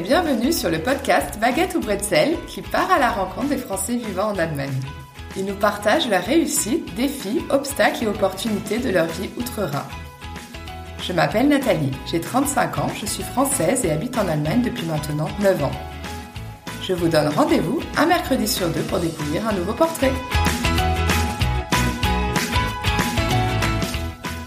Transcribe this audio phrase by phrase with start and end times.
[0.00, 4.28] bienvenue sur le podcast Baguette ou Bretzel qui part à la rencontre des Français vivant
[4.28, 4.80] en Allemagne.
[5.36, 9.84] Ils nous partagent leurs réussites, défis, obstacles et opportunités de leur vie outre-Rhin.
[11.02, 15.28] Je m'appelle Nathalie, j'ai 35 ans, je suis française et habite en Allemagne depuis maintenant
[15.40, 15.72] 9 ans.
[16.82, 20.12] Je vous donne rendez-vous un mercredi sur deux pour découvrir un nouveau portrait.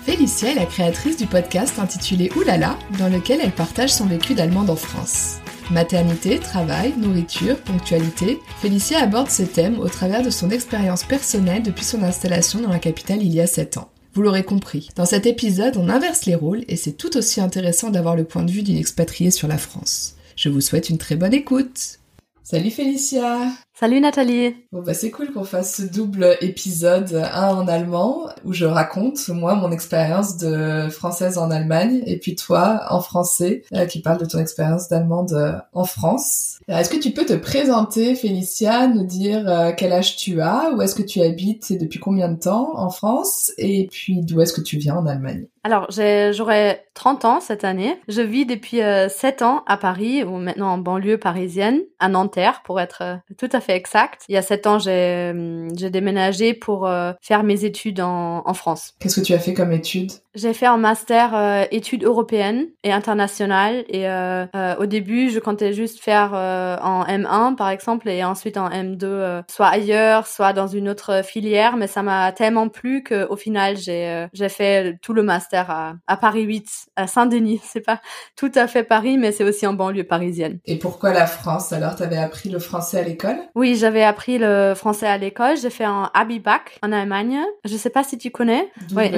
[0.06, 4.70] Félicia est la créatrice du podcast intitulé Oulala, dans lequel elle partage son vécu d'allemande
[4.70, 5.40] en France.
[5.72, 11.84] Maternité, travail, nourriture, ponctualité, Félicia aborde ce thème au travers de son expérience personnelle depuis
[11.84, 13.90] son installation dans la capitale il y a 7 ans.
[14.14, 17.90] Vous l'aurez compris, dans cet épisode, on inverse les rôles et c'est tout aussi intéressant
[17.90, 20.16] d'avoir le point de vue d'une expatriée sur la France.
[20.36, 21.98] Je vous souhaite une très bonne écoute.
[22.44, 27.68] Salut Félicia Salut Nathalie Bon bah c'est cool qu'on fasse ce double épisode, un en
[27.68, 33.02] allemand, où je raconte moi mon expérience de française en Allemagne, et puis toi en
[33.02, 36.60] français, euh, qui parle de ton expérience d'allemande euh, en France.
[36.70, 40.82] Est-ce que tu peux te présenter Félicia, nous dire euh, quel âge tu as, où
[40.82, 44.54] est-ce que tu habites et depuis combien de temps en France, et puis d'où est-ce
[44.54, 45.48] que tu viens en Allemagne?
[45.66, 48.00] Alors, j'aurai 30 ans cette année.
[48.08, 52.80] Je vis depuis 7 ans à Paris, ou maintenant en banlieue parisienne, à Nanterre, pour
[52.80, 54.22] être tout à fait exact.
[54.30, 58.44] Il y a sept ans, j'ai hum, j'ai déménagé pour euh, faire mes études en,
[58.46, 58.94] en France.
[59.00, 60.12] Qu'est-ce que tu as fait comme études?
[60.36, 63.86] J'ai fait un master euh, études européennes et internationales.
[63.88, 68.58] Et euh, euh au début, je comptais juste faire en M1 par exemple et ensuite
[68.58, 71.78] en M2, soit ailleurs, soit dans une autre filière.
[71.78, 76.18] Mais ça m'a tellement plu qu'au final, j'ai j'ai fait tout le master à, à
[76.18, 77.62] Paris 8, à Saint-Denis.
[77.76, 78.02] C'est pas
[78.36, 80.60] tout à fait Paris, mais c'est aussi en banlieue parisienne.
[80.66, 81.74] Et pourquoi la France?
[81.74, 83.38] Alors, tu avais appris le français à l'école?
[83.56, 85.58] Oui, j'avais appris le français à l'école.
[85.58, 87.40] J'ai fait un Abi-Bac en Allemagne.
[87.64, 88.70] Je sais pas si tu connais.
[88.96, 89.12] Oui.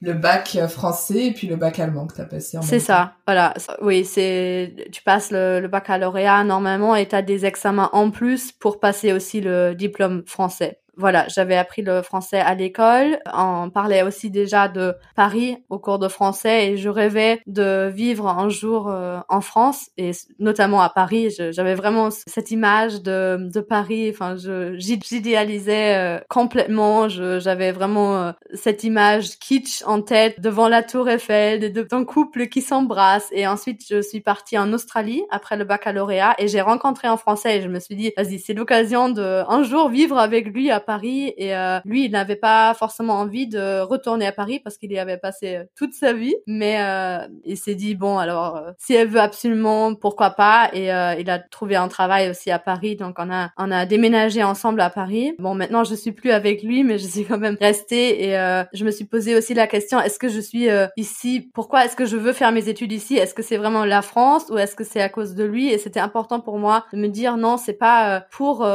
[0.00, 0.58] Le, bac?
[0.68, 3.54] Français et puis le bac allemand que tu as passé en C'est ça, voilà.
[3.80, 8.52] Oui, c'est tu passes le, le baccalauréat normalement et tu as des examens en plus
[8.52, 13.20] pour passer aussi le diplôme français voilà, j'avais appris le français à l'école.
[13.32, 18.26] On parlait aussi déjà de Paris au cours de français et je rêvais de vivre
[18.26, 20.10] un jour euh, en France et
[20.40, 21.32] notamment à Paris.
[21.50, 24.10] J'avais vraiment cette image de, de Paris.
[24.12, 24.34] Enfin,
[24.74, 27.08] j'idéalisais euh, complètement.
[27.08, 32.60] J'avais vraiment euh, cette image kitsch en tête devant la Tour Eiffel, d'un couple qui
[32.60, 33.28] s'embrasse.
[33.30, 37.58] Et ensuite, je suis partie en Australie après le baccalauréat et j'ai rencontré un Français
[37.58, 40.80] et je me suis dit, vas-y, c'est l'occasion de un jour vivre avec lui à
[40.88, 44.90] Paris et euh, lui, il n'avait pas forcément envie de retourner à Paris parce qu'il
[44.90, 46.34] y avait passé euh, toute sa vie.
[46.46, 50.70] Mais euh, il s'est dit bon, alors si elle veut absolument, pourquoi pas?
[50.72, 50.86] Et
[51.20, 54.80] il a trouvé un travail aussi à Paris, donc on a on a déménagé ensemble
[54.80, 55.34] à Paris.
[55.38, 58.24] Bon, maintenant je suis plus avec lui, mais je suis quand même restée.
[58.24, 58.32] Et
[58.72, 61.50] je me suis posé aussi la question est-ce que je suis ici?
[61.52, 63.16] Pourquoi est-ce que je veux faire mes études ici?
[63.16, 65.68] Est-ce que c'est vraiment la France ou est-ce que c'est à cause de lui?
[65.68, 68.66] Et c'était important pour moi de me dire non, c'est pas pour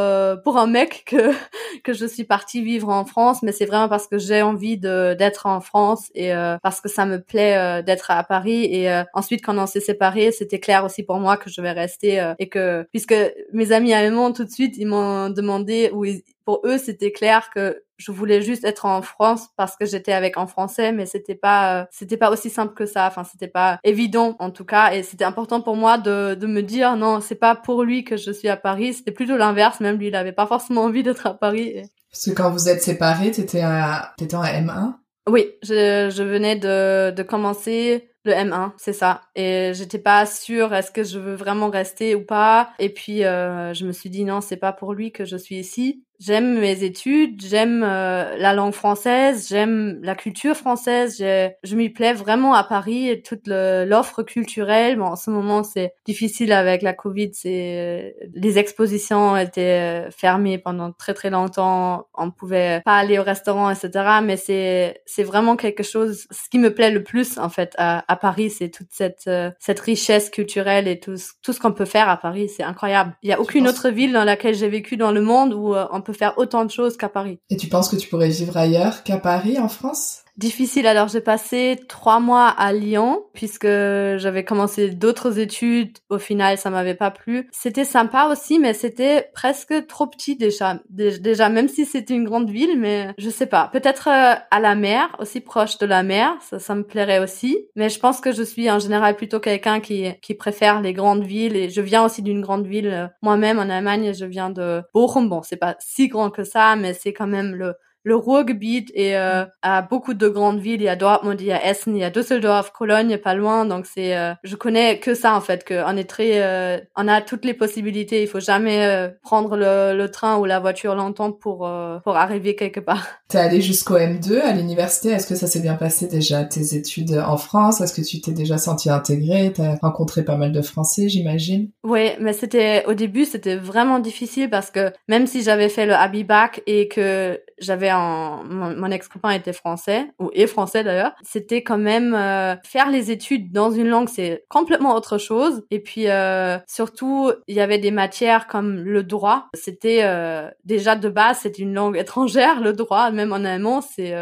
[0.44, 1.32] pour un mec que
[1.84, 4.78] que je je suis partie vivre en France, mais c'est vraiment parce que j'ai envie
[4.78, 8.66] d'être en France et euh, parce que ça me plaît euh, d'être à Paris.
[8.66, 11.72] Et euh, ensuite, quand on s'est séparés, c'était clair aussi pour moi que je vais
[11.72, 13.16] rester et que puisque
[13.54, 16.06] mes amis allemands tout de suite, ils m'ont demandé ou
[16.46, 20.38] pour eux, c'était clair que je voulais juste être en France parce que j'étais avec
[20.38, 23.08] en français, mais c'était pas, c'était pas aussi simple que ça.
[23.08, 26.62] Enfin, c'était pas évident en tout cas, et c'était important pour moi de, de me
[26.62, 28.94] dire non, c'est pas pour lui que je suis à Paris.
[28.94, 29.80] C'était plutôt l'inverse.
[29.80, 31.82] Même lui, il avait pas forcément envie d'être à Paris.
[32.12, 34.96] Parce que quand vous êtes séparés, t'étais à, t'étais en M1.
[35.30, 39.22] Oui, je, je venais de, de commencer le M1, c'est ça.
[39.36, 42.72] Et j'étais pas sûre est-ce que je veux vraiment rester ou pas.
[42.80, 45.56] Et puis euh, je me suis dit non, c'est pas pour lui que je suis
[45.56, 51.18] ici j'aime mes études, j'aime euh, la langue française, j'aime la culture française.
[51.20, 54.98] Je m'y plais vraiment à Paris et toute l'offre culturelle.
[54.98, 57.32] Bon, en ce moment, c'est difficile avec la Covid.
[57.34, 62.08] C'est les expositions étaient fermées pendant très très longtemps.
[62.14, 63.92] On pouvait pas aller au restaurant, etc.
[64.24, 66.28] Mais c'est c'est vraiment quelque chose.
[66.32, 69.52] Ce qui me plaît le plus en fait à, à Paris, c'est toute cette euh,
[69.60, 72.50] cette richesse culturelle et tout tout ce qu'on peut faire à Paris.
[72.50, 73.16] C'est incroyable.
[73.24, 75.86] Il y a aucune autre ville dans laquelle j'ai vécu dans le monde où euh,
[75.92, 77.40] on peut faire autant de choses qu'à Paris.
[77.50, 80.23] Et tu penses que tu pourrais vivre ailleurs qu'à Paris, en France?
[80.36, 80.88] Difficile.
[80.88, 86.00] Alors j'ai passé trois mois à Lyon puisque j'avais commencé d'autres études.
[86.10, 87.48] Au final, ça m'avait pas plu.
[87.52, 90.80] C'était sympa aussi, mais c'était presque trop petit déjà.
[90.90, 93.70] Déjà, même si c'était une grande ville, mais je sais pas.
[93.72, 97.68] Peut-être euh, à la mer, aussi proche de la mer, ça, ça me plairait aussi.
[97.76, 101.24] Mais je pense que je suis en général plutôt quelqu'un qui qui préfère les grandes
[101.24, 104.16] villes et je viens aussi d'une grande ville euh, moi-même en Allemagne.
[104.16, 105.30] Je viens de Bochum.
[105.30, 109.18] Bon, c'est pas si grand que ça, mais c'est quand même le le Ruhrgebiet et
[109.18, 110.82] euh, à beaucoup de grandes villes.
[110.82, 113.66] Il y a Dortmund, il y a Essen, il y a Düsseldorf, Cologne, pas loin.
[113.66, 117.08] Donc c'est, euh, je connais que ça en fait, que on est très, euh, on
[117.08, 118.22] a toutes les possibilités.
[118.22, 121.70] Il faut jamais euh, prendre le, le, train ou la voiture longtemps pour
[122.04, 123.06] pour arriver quelque part.
[123.30, 125.10] T'es allé jusqu'au M2 à l'université.
[125.10, 127.82] Est-ce que ça s'est bien passé déjà tes études en France?
[127.82, 131.70] Est-ce que tu t'es déjà senti intégré T'as rencontré pas mal de Français, j'imagine.
[131.84, 135.94] Oui, mais c'était au début c'était vraiment difficile parce que même si j'avais fait le
[135.94, 141.78] Abibac et que j'avais un mon, ex-copain était français ou est français d'ailleurs, c'était quand
[141.78, 145.64] même euh, faire les études dans une langue c'est complètement autre chose.
[145.72, 150.96] Et puis euh, surtout il y avait des matières comme le droit, c'était euh, déjà
[150.96, 153.12] de base c'est une langue étrangère le droit.
[153.12, 154.14] Même en allemand c'est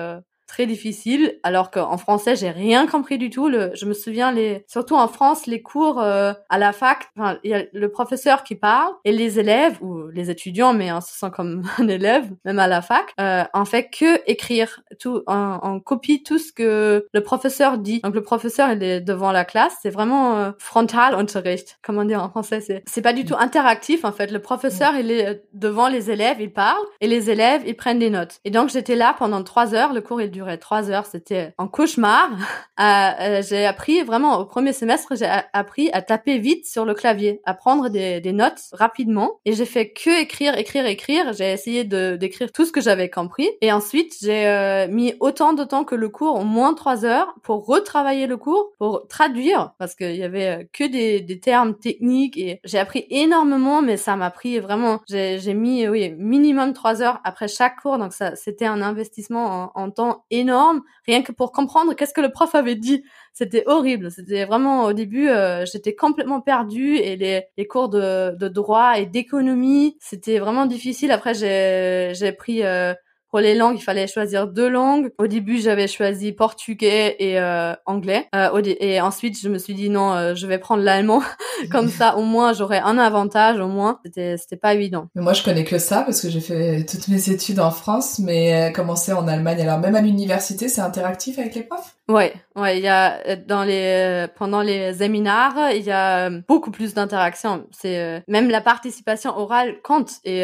[0.52, 3.48] très difficile, alors qu'en français, j'ai rien compris du tout.
[3.48, 7.08] Le, je me souviens, les, surtout en France, les cours euh, à la fac,
[7.46, 11.00] il y a le professeur qui parle et les élèves, ou les étudiants, mais on
[11.00, 15.24] se sent comme un élève, même à la fac, euh, en fait que écrire tout,
[15.26, 18.02] on, copie tout ce que le professeur dit.
[18.02, 22.30] Donc le professeur, il est devant la classe, c'est vraiment euh, Frontalunterricht, comment dire en
[22.30, 24.30] français, c'est, c'est pas du tout interactif, en fait.
[24.32, 28.10] Le professeur, il est devant les élèves, il parle, et les élèves, ils prennent des
[28.10, 28.42] notes.
[28.44, 31.06] Et donc j'étais là pendant trois heures, le cours, il durait trois heures.
[31.06, 32.30] C'était un cauchemar.
[32.80, 36.96] Euh, euh, j'ai appris vraiment au premier semestre, j'ai appris à taper vite sur le
[36.96, 39.40] clavier, à prendre des, des notes rapidement.
[39.46, 41.32] Et j'ai fait que écrire, écrire, écrire.
[41.34, 43.48] J'ai essayé de d'écrire tout ce que j'avais compris.
[43.62, 47.36] Et ensuite, j'ai euh, mis autant de temps que le cours, au moins trois heures,
[47.44, 52.38] pour retravailler le cours, pour traduire, parce qu'il y avait que des, des termes techniques.
[52.38, 55.02] Et j'ai appris énormément, mais ça m'a pris vraiment.
[55.08, 59.84] J'ai mis oui minimum trois heures après chaque cours, donc ça c'était un investissement en,
[59.84, 63.04] en temps énorme, rien que pour comprendre qu'est-ce que le prof avait dit.
[63.34, 64.12] C'était horrible.
[64.12, 68.98] C'était vraiment au début, euh, j'étais complètement perdue et les, les cours de, de droit
[68.98, 71.12] et d'économie, c'était vraiment difficile.
[71.12, 72.94] Après, j'ai pris euh,
[73.32, 75.12] pour les langues, il fallait choisir deux langues.
[75.18, 78.28] Au début, j'avais choisi portugais et euh, anglais.
[78.36, 81.24] Euh, et ensuite, je me suis dit non, euh, je vais prendre l'allemand.
[81.72, 83.58] Comme ça, au moins, j'aurais un avantage.
[83.60, 85.08] Au moins, c'était c'était pas évident.
[85.16, 88.20] Mais moi, je connais que ça parce que j'ai fait toutes mes études en France,
[88.20, 89.62] mais commencé en Allemagne.
[89.62, 91.96] Alors même à l'université, c'est interactif avec les profs?
[92.10, 96.94] Ouais, ouais, il y a dans les pendant les séminaires, il y a beaucoup plus
[96.94, 97.66] d'interaction.
[97.72, 100.44] C'est même la participation orale compte et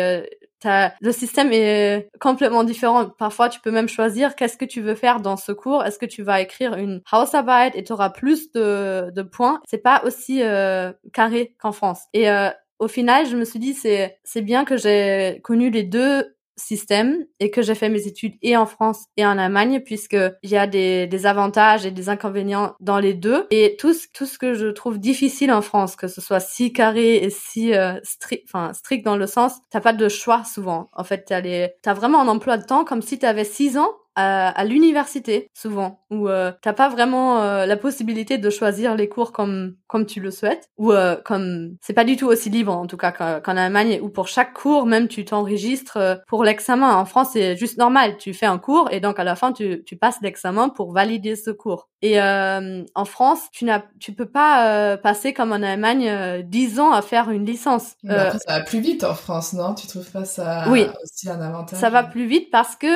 [0.66, 3.10] le système est complètement différent.
[3.10, 5.84] Parfois, tu peux même choisir qu'est-ce que tu veux faire dans ce cours.
[5.84, 9.62] Est-ce que tu vas écrire une Hausarbeit et tu auras plus de, de points?
[9.68, 12.02] C'est pas aussi euh, carré qu'en France.
[12.14, 12.50] Et euh,
[12.80, 17.26] au final, je me suis dit c'est c'est bien que j'ai connu les deux système
[17.40, 20.58] et que j'ai fait mes études et en France et en Allemagne puisque il y
[20.58, 23.48] a des, des, avantages et des inconvénients dans les deux.
[23.52, 26.74] Et tout ce, tout ce que je trouve difficile en France que ce soit si
[26.74, 30.90] carré et si euh, strict enfin strict dans le sens t'as pas de choix souvent.
[30.94, 33.92] En fait t'as les t'as vraiment un emploi de temps comme si t'avais six ans
[34.18, 39.32] à, l'université souvent où euh, t'as pas vraiment euh, la possibilité de choisir les cours
[39.32, 42.88] comme comme tu le souhaites ou euh, comme c'est pas du tout aussi libre en
[42.88, 46.96] tout cas qu'en Allemagne où pour chaque cours même tu t'enregistres euh, pour l'examen.
[46.96, 49.84] En France c'est juste normal tu fais un cours et donc à la fin tu
[49.86, 51.90] tu passes l'examen pour valider ce cours.
[52.02, 57.02] Et en France tu n'as tu peux pas passer comme en Allemagne dix ans à
[57.02, 57.96] faire une licence.
[58.08, 59.74] Après, ça va plus vite en France non?
[59.74, 60.86] Tu trouves pas ça oui.
[61.04, 61.80] aussi un avantage?
[61.80, 62.88] Ça va plus vite parce que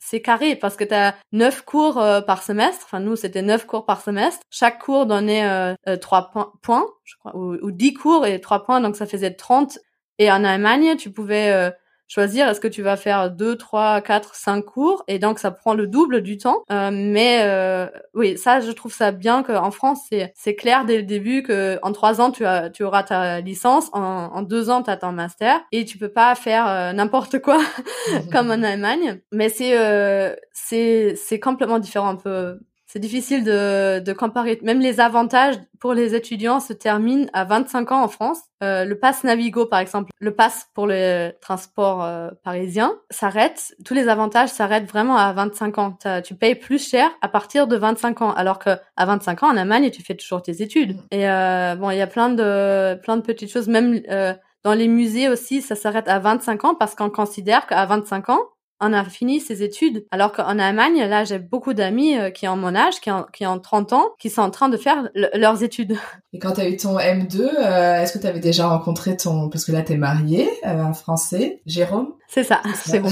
[0.00, 2.84] c'est carré parce que tu as 9 cours euh, par semestre.
[2.86, 4.40] Enfin, nous, c'était 9 cours par semestre.
[4.50, 8.64] Chaque cours donnait euh, 3 euh, points, je crois, ou, ou 10 cours et 3
[8.64, 9.78] points, donc ça faisait 30.
[10.18, 11.70] Et en Allemagne, tu pouvais euh,
[12.10, 15.74] choisir est-ce que tu vas faire deux, trois, quatre, cinq cours et donc ça prend
[15.74, 16.64] le double du temps.
[16.70, 20.96] Euh, mais euh, oui, ça je trouve ça bien qu'en France c'est c'est clair dès
[20.96, 24.00] le début que en trois ans tu as tu auras ta licence, en,
[24.34, 27.60] en deux ans tu as ton master et tu peux pas faire euh, n'importe quoi
[28.32, 29.20] comme en Allemagne.
[29.30, 32.58] Mais c'est euh, c'est c'est complètement différent un peu
[32.92, 34.58] c'est difficile de, de comparer.
[34.64, 38.40] Même les avantages pour les étudiants se terminent à 25 ans en France.
[38.64, 43.76] Euh, le pass Navigo, par exemple, le pass pour le transport euh, parisien s'arrête.
[43.84, 45.98] Tous les avantages s'arrêtent vraiment à 25 ans.
[46.24, 49.56] Tu payes plus cher à partir de 25 ans, alors que à 25 ans en
[49.56, 50.98] Allemagne, tu fais toujours tes études.
[51.12, 53.68] Et euh, bon, il y a plein de plein de petites choses.
[53.68, 57.86] Même euh, dans les musées aussi, ça s'arrête à 25 ans parce qu'on considère qu'à
[57.86, 58.40] 25 ans,
[58.80, 60.06] on a fini ses études.
[60.10, 63.46] Alors qu'en Allemagne, là, j'ai beaucoup d'amis euh, qui ont mon âge, qui ont, qui
[63.46, 65.96] ont 30 ans, qui sont en train de faire leurs études.
[66.32, 69.48] Et quand tu as eu ton M2, euh, est-ce que tu avais déjà rencontré ton...
[69.48, 72.14] Parce que là, tu es marié, euh, un Français, Jérôme?
[72.28, 73.10] C'est ça, c'est bon.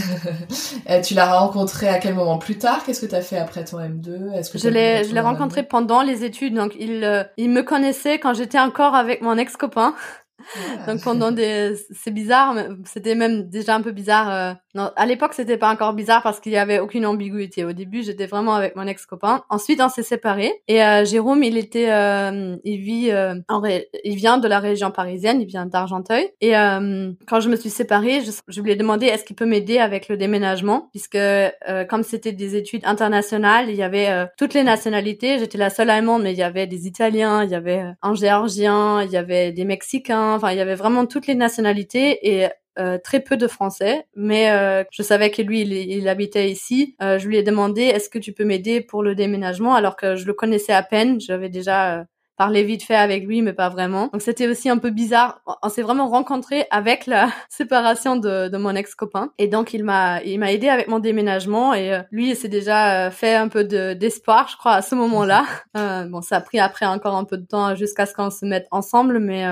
[1.04, 2.38] tu l'as rencontré à quel moment?
[2.38, 2.84] Plus tard?
[2.84, 5.64] Qu'est-ce que tu as fait après ton M2 Est-ce que Je l'ai je l'ai rencontré
[5.64, 6.54] pendant les études.
[6.54, 9.94] Donc, il, il me connaissait quand j'étais encore avec mon ex-copain.
[10.86, 15.56] Donc pendant des, c'est bizarre, c'était même déjà un peu bizarre Non, à l'époque, c'était
[15.56, 17.64] pas encore bizarre parce qu'il y avait aucune ambiguïté.
[17.64, 19.42] Au début, j'étais vraiment avec mon ex-copain.
[19.50, 20.52] Ensuite, on s'est séparés.
[20.68, 23.88] Et euh, Jérôme, il était, euh, il vit, euh, en ré...
[24.04, 26.30] il vient de la région parisienne, il vient d'Argenteuil.
[26.40, 29.46] Et euh, quand je me suis séparée, je, je lui ai demandé est-ce qu'il peut
[29.46, 31.50] m'aider avec le déménagement, puisque euh,
[31.88, 35.40] comme c'était des études internationales, il y avait toutes les nationalités.
[35.40, 39.02] J'étais la seule allemande, mais il y avait des Italiens, il y avait un Géorgien,
[39.02, 40.34] il y avait des Mexicains.
[40.36, 42.28] Enfin, il y avait vraiment toutes les nationalités.
[42.30, 42.46] Et
[42.78, 46.94] euh, très peu de français, mais euh, je savais que lui, il, habitait ici.
[47.02, 50.14] Euh, je lui ai demandé, est-ce que tu peux m'aider pour le déménagement, alors que
[50.14, 51.20] je le connaissais à peine.
[51.20, 52.06] J'avais déjà
[52.36, 54.10] parlé vite fait avec lui, mais pas vraiment.
[54.12, 55.42] Donc c'était aussi un peu bizarre.
[55.60, 59.32] On s'est vraiment rencontrés avec la séparation de, de mon ex-copain.
[59.38, 63.10] Et donc il m'a il m'a aidé avec mon déménagement et lui il s'est déjà
[63.10, 65.46] fait un peu de d'espoir, je crois, à ce moment-là.
[65.74, 68.68] bon, ça a pris après encore un peu de temps jusqu'à ce qu'on se mette
[68.70, 69.44] ensemble, mais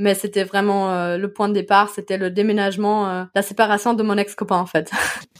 [0.00, 4.02] mais c'était vraiment euh, le point de départ, c'était le déménagement, euh, la séparation de
[4.02, 4.90] mon ex-copain en fait.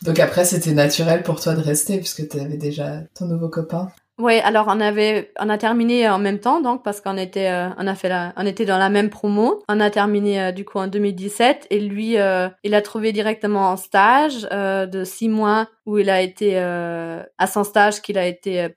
[0.02, 3.88] Donc après, c'était naturel pour toi de rester puisque tu avais déjà ton nouveau copain?
[4.20, 7.70] Oui, alors on avait, on a terminé en même temps, donc parce qu'on était, euh,
[7.78, 9.62] on a fait la, on était dans la même promo.
[9.66, 13.70] On a terminé euh, du coup en 2017 et lui, euh, il a trouvé directement
[13.70, 18.68] un stage de six mois où il a été à son stage qu'il a été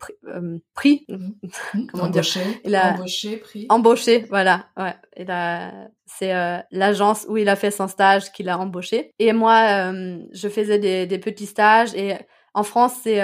[0.73, 1.35] pris, mhm.
[1.91, 4.95] comment embauché, dire, il a embauché, pris, embauché, voilà, ouais.
[5.17, 5.71] Il a,
[6.05, 6.31] c'est
[6.71, 9.11] l'agence où il a fait son stage qu'il a embauché.
[9.19, 9.91] Et moi,
[10.31, 12.15] je faisais des, des petits stages et
[12.53, 13.19] en France, c'est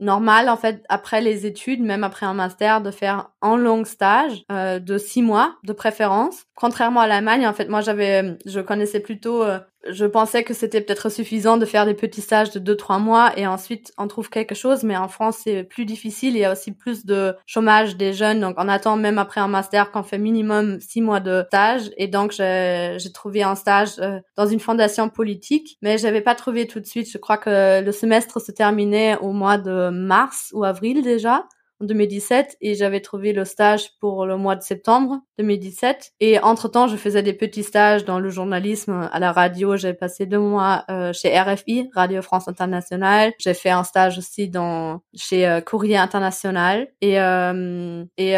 [0.00, 4.44] normal en fait après les études, même après un master, de faire un long stage
[4.50, 6.44] euh, de six mois de préférence.
[6.54, 9.58] Contrairement à l'Allemagne, en fait, moi j'avais, je connaissais plutôt euh,
[9.90, 13.46] je pensais que c'était peut-être suffisant de faire des petits stages de 2-3 mois et
[13.46, 16.72] ensuite on trouve quelque chose, mais en France c'est plus difficile, il y a aussi
[16.72, 20.78] plus de chômage des jeunes, donc on attend même après un master qu'on fait minimum
[20.80, 21.90] 6 mois de stage.
[21.96, 26.66] Et donc j'ai trouvé un stage euh, dans une fondation politique, mais j'avais pas trouvé
[26.66, 30.64] tout de suite, je crois que le semestre se terminait au mois de mars ou
[30.64, 31.44] avril déjà
[31.80, 36.12] en 2017 et j'avais trouvé le stage pour le mois de septembre 2017.
[36.20, 39.76] Et entre-temps, je faisais des petits stages dans le journalisme à la radio.
[39.76, 43.32] J'ai passé deux mois euh, chez RFI, Radio France Internationale.
[43.38, 46.88] J'ai fait un stage aussi dans chez euh, Courrier International.
[47.00, 48.36] Et, euh, et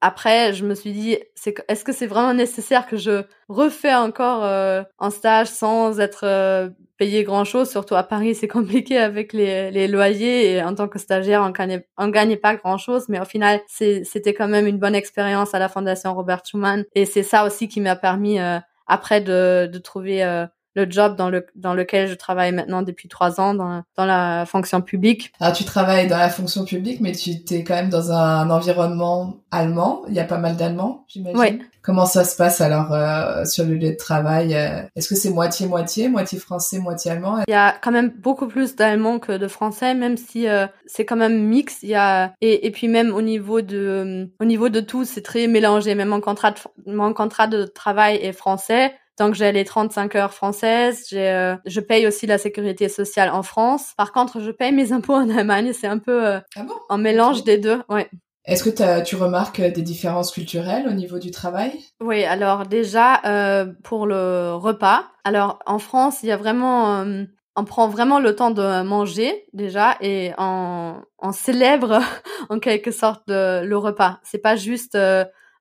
[0.00, 4.44] après, je me suis dit, c'est, est-ce que c'est vraiment nécessaire que je refais encore
[4.44, 9.88] un stage sans être payer grand chose, surtout à Paris, c'est compliqué avec les, les,
[9.88, 13.60] loyers et en tant que stagiaire, on gagnait, gagnait pas grand chose, mais au final,
[13.68, 17.68] c'était quand même une bonne expérience à la Fondation Robert Schuman et c'est ça aussi
[17.68, 20.46] qui m'a permis euh, après de, de trouver euh,
[20.78, 24.46] le job dans, le, dans lequel je travaille maintenant depuis trois ans dans, dans la
[24.46, 25.32] fonction publique.
[25.40, 29.36] Alors tu travailles dans la fonction publique, mais tu es quand même dans un environnement
[29.50, 30.02] allemand.
[30.08, 31.38] Il y a pas mal d'Allemands, j'imagine.
[31.38, 31.62] Oui.
[31.82, 35.30] Comment ça se passe alors euh, sur le lieu de travail euh, Est-ce que c'est
[35.30, 37.42] moitié-moitié, moitié français, moitié allemand?
[37.48, 41.06] Il y a quand même beaucoup plus d'Allemands que de Français, même si euh, c'est
[41.06, 41.82] quand même mix.
[41.82, 45.22] Il y a et, et puis même au niveau de au niveau de tout, c'est
[45.22, 45.94] très mélangé.
[45.94, 50.32] Même mon contrat de, mon contrat de travail est français donc j'ai les 35 heures
[50.32, 53.92] françaises, j'ai, euh, je paye aussi la sécurité sociale en France.
[53.96, 55.72] Par contre, je paye mes impôts en Allemagne.
[55.72, 57.82] C'est un peu euh, ah un mélange des deux.
[57.88, 58.08] Ouais.
[58.48, 61.72] Est-ce que tu remarques des différences culturelles au niveau du travail?
[62.00, 65.04] Oui, alors déjà euh, pour le repas.
[65.24, 67.24] Alors en France, il y a vraiment euh,
[67.56, 72.00] on prend vraiment le temps de manger déjà et on, on célèbre
[72.48, 74.18] en quelque sorte le repas.
[74.22, 74.96] C'est pas juste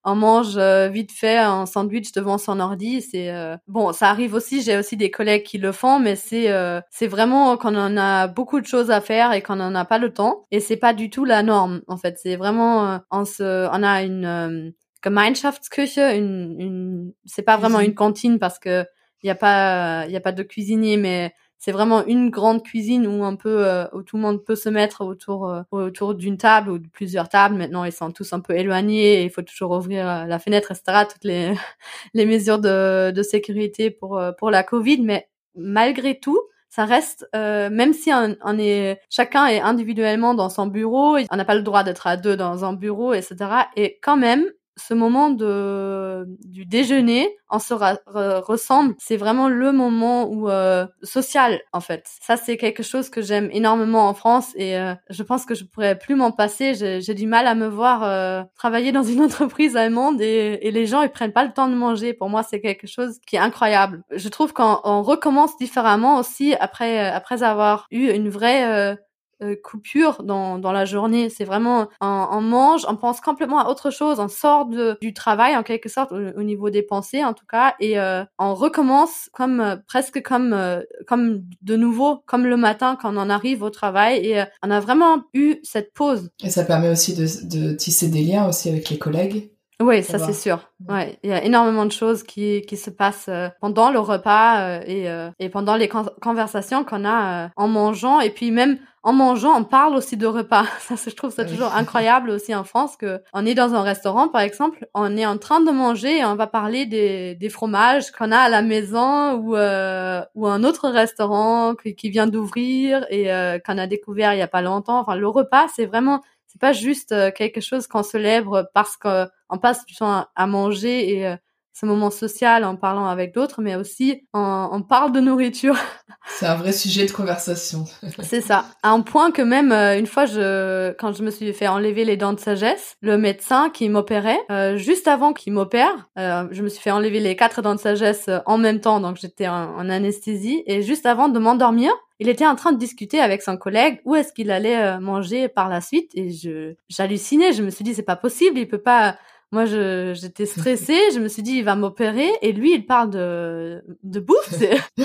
[0.08, 3.02] on mange euh, vite fait un sandwich devant son ordi.
[3.02, 4.62] C'est euh, bon, ça arrive aussi.
[4.62, 8.28] J'ai aussi des collègues qui le font, mais c'est euh, c'est vraiment quand on a
[8.28, 10.46] beaucoup de choses à faire et qu'on n'en a pas le temps.
[10.50, 12.18] Et c'est pas du tout la norme en fait.
[12.24, 14.74] C'est vraiment on se on a une
[15.04, 18.86] Gemeinschaftsküche, une, une c'est pas vraiment une cantine parce que
[19.24, 22.64] il y a pas il y a pas de cuisinier, mais c'est vraiment une grande
[22.64, 26.14] cuisine où un peu euh, où tout le monde peut se mettre autour euh, autour
[26.14, 27.56] d'une table ou de plusieurs tables.
[27.56, 31.06] Maintenant, ils sont tous un peu éloignés il faut toujours ouvrir euh, la fenêtre, etc.
[31.12, 31.54] Toutes les
[32.14, 37.94] les mesures de, de sécurité pour pour la Covid, mais malgré tout, ça reste, même
[37.94, 42.06] si on, est, chacun est individuellement dans son bureau, on n'a pas le droit d'être
[42.06, 43.38] à deux dans un bureau, etc.
[43.76, 44.46] Et quand même,
[44.78, 48.96] ce moment de du déjeuner en se ressemble.
[49.00, 52.04] C'est vraiment le moment où euh, social en fait.
[52.22, 55.64] Ça c'est quelque chose que j'aime énormément en France et euh, je pense que je
[55.64, 56.74] pourrais plus m'en passer.
[56.76, 60.86] J'ai du mal à me voir euh, travailler dans une entreprise allemande et, et, les
[60.86, 62.14] gens ils prennent pas le temps de manger.
[62.14, 64.04] Pour moi c'est quelque chose qui est incroyable.
[64.12, 68.98] Je trouve qu'on recommence différemment aussi après après avoir eu une vraie
[69.44, 71.30] euh, coupure dans, dans la journée.
[71.30, 75.14] C'est vraiment, on, on, mange, on pense complètement à autre chose, on sort de, du
[75.14, 79.30] travail en quelque sorte au, niveau des pensées en tout cas, et euh, on recommence
[79.34, 83.70] comme euh, presque comme euh, comme de nouveau, comme le matin quand on arrive au
[83.70, 84.26] travail.
[84.26, 86.30] Et on a vraiment eu cette pause.
[86.44, 89.52] Et ça permet aussi de, de tisser des liens aussi avec les collègues.
[89.80, 90.60] Oui, ça c'est sûr.
[90.90, 93.30] Ouais, il y a énormément de choses qui qui se passent
[93.62, 95.08] pendant le repas et
[95.40, 99.96] et pendant les conversations qu'on a en mangeant et puis même en mangeant, on parle
[99.96, 100.66] aussi de repas.
[100.82, 104.28] Ça, je trouve ça toujours incroyable aussi en France que on est dans un restaurant,
[104.28, 108.12] par exemple, on est en train de manger et on va parler des, des fromages
[108.12, 113.06] qu'on a à la maison ou euh, ou un autre restaurant qui, qui vient d'ouvrir
[113.10, 115.00] et euh, qu'on a découvert il y a pas longtemps.
[115.00, 118.98] Enfin, le repas, c'est vraiment c'est pas juste euh, quelque chose qu'on célèbre parce
[119.48, 121.36] qu'on passe du temps à, manger et euh,
[121.80, 125.76] ce moment social en parlant avec d'autres, mais aussi on, parle de nourriture.
[126.28, 127.86] C'est un vrai sujet de conversation.
[128.20, 128.66] c'est ça.
[128.84, 132.04] À un point que même euh, une fois, je, quand je me suis fait enlever
[132.04, 136.64] les dents de sagesse, le médecin qui m'opérait, euh, juste avant qu'il m'opère, euh, je
[136.64, 139.76] me suis fait enlever les quatre dents de sagesse en même temps, donc j'étais en,
[139.78, 143.56] en, anesthésie, et juste avant de m'endormir, il était en train de discuter avec son
[143.56, 147.54] collègue où est-ce qu'il allait manger par la suite, et je j'hallucinais.
[147.54, 149.18] Je me suis dit c'est pas possible, il peut pas
[149.52, 151.00] moi, j'étais stressée.
[151.14, 152.30] je me suis dit, il va m'opérer.
[152.42, 154.60] Et lui, il parle de, de bouffe.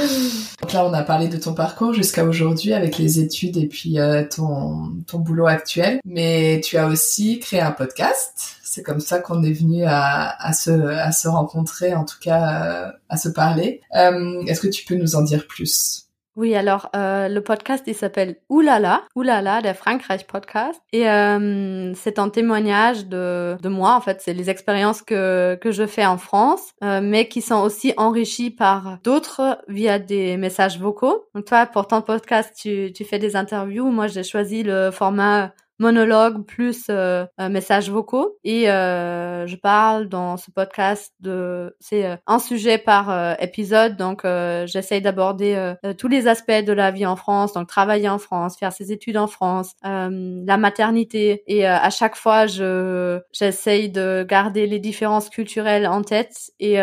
[0.63, 3.99] Donc là, on a parlé de ton parcours jusqu'à aujourd'hui avec les études et puis
[4.01, 6.01] euh, ton, ton boulot actuel.
[6.05, 8.57] Mais tu as aussi créé un podcast.
[8.65, 12.65] C'est comme ça qu'on est venu à, à, se, à se rencontrer, en tout cas,
[12.65, 13.81] euh, à se parler.
[13.95, 16.07] Euh, Est-ce que tu peux nous en dire plus?
[16.37, 22.19] Oui, alors euh, le podcast il s'appelle Oulala, Oulala, der Frankreich Podcast, et euh, c'est
[22.19, 26.17] un témoignage de, de moi en fait, c'est les expériences que que je fais en
[26.17, 31.27] France, euh, mais qui sont aussi enrichies par d'autres via des messages vocaux.
[31.35, 33.91] Donc toi, pour ton podcast, tu tu fais des interviews.
[33.91, 38.39] Moi, j'ai choisi le format monologue plus euh, messages vocaux.
[38.45, 43.97] Et euh, je parle dans ce podcast de c'est euh, un sujet par euh, épisode.
[43.97, 48.19] Donc euh, j'essaye d'aborder tous les aspects de la vie en France donc travailler en
[48.19, 51.43] France faire ses études en France la maternité.
[51.47, 56.77] Et à chaque fois je j'essaye de garder les différences culturelles en tête et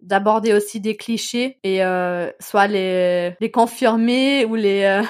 [0.00, 1.80] d'aborder aussi des clichés et
[2.40, 5.02] soit les les confirmer ou les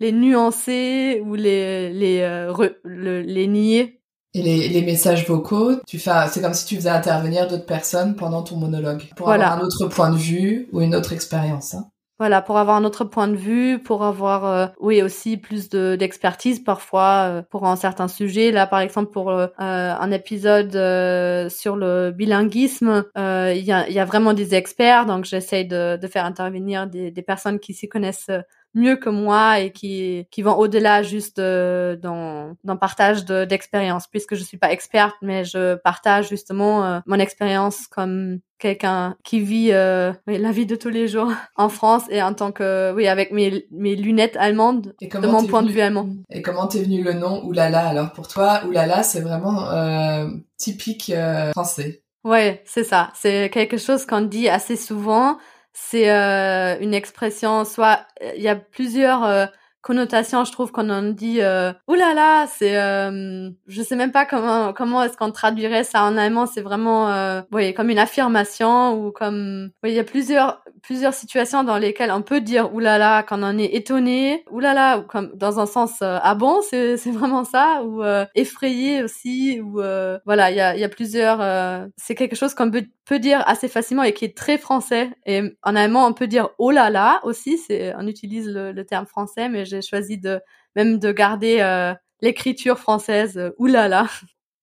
[0.00, 4.00] les nuancer ou les les euh, les nier.
[4.36, 8.16] Et les, les messages vocaux, tu fais, c'est comme si tu faisais intervenir d'autres personnes
[8.16, 11.74] pendant ton monologue pour avoir un autre point de vue ou une autre expérience.
[11.74, 11.86] Hein.
[12.18, 15.94] Voilà, pour avoir un autre point de vue, pour avoir, euh, oui, aussi plus de
[15.94, 18.50] d'expertise parfois euh, pour un certain sujet.
[18.50, 20.72] Là, par exemple, pour un épisode
[21.50, 26.06] sur le bilinguisme, il y, a, y a vraiment des experts, donc j'essaye de, de
[26.08, 28.30] faire intervenir des, des personnes qui s'y connaissent
[28.74, 34.34] mieux que moi et qui qui vont au-delà juste euh, dans dans partage d'expérience puisque
[34.34, 39.70] je suis pas experte mais je partage justement euh, mon expérience comme quelqu'un qui vit
[39.72, 43.32] euh, la vie de tous les jours en France et en tant que oui avec
[43.32, 46.08] mes mes lunettes allemandes de mon point de vue allemand.
[46.30, 51.12] Et comment t'es venu le nom Oulala alors pour toi Oulala c'est vraiment euh, typique
[51.52, 52.04] français.
[52.24, 53.10] Ouais, c'est ça.
[53.14, 55.36] C'est quelque chose qu'on dit assez souvent
[55.74, 58.06] c'est euh, une expression, soit
[58.36, 59.50] il y a plusieurs
[59.84, 64.24] connotations, je trouve qu'on en dit euh, là là, c'est euh, je sais même pas
[64.24, 68.94] comment comment est-ce qu'on traduirait ça en allemand, c'est vraiment euh, oui, comme une affirmation
[68.98, 73.24] ou comme oui, il y a plusieurs plusieurs situations dans lesquelles on peut dire oulala
[73.26, 77.10] quand on est étonné, oulala ou comme dans un sens euh, ah bon, c'est c'est
[77.10, 80.88] vraiment ça ou euh, effrayé aussi ou euh, voilà, il y a il y a
[80.88, 84.58] plusieurs euh, c'est quelque chose qu'on peut, peut dire assez facilement et qui est très
[84.58, 85.10] français.
[85.26, 88.84] Et en allemand on peut dire oh là là aussi, c'est on utilise le, le
[88.84, 90.40] terme français mais j'ai choisi de
[90.76, 94.06] même de garder l'écriture française oulala.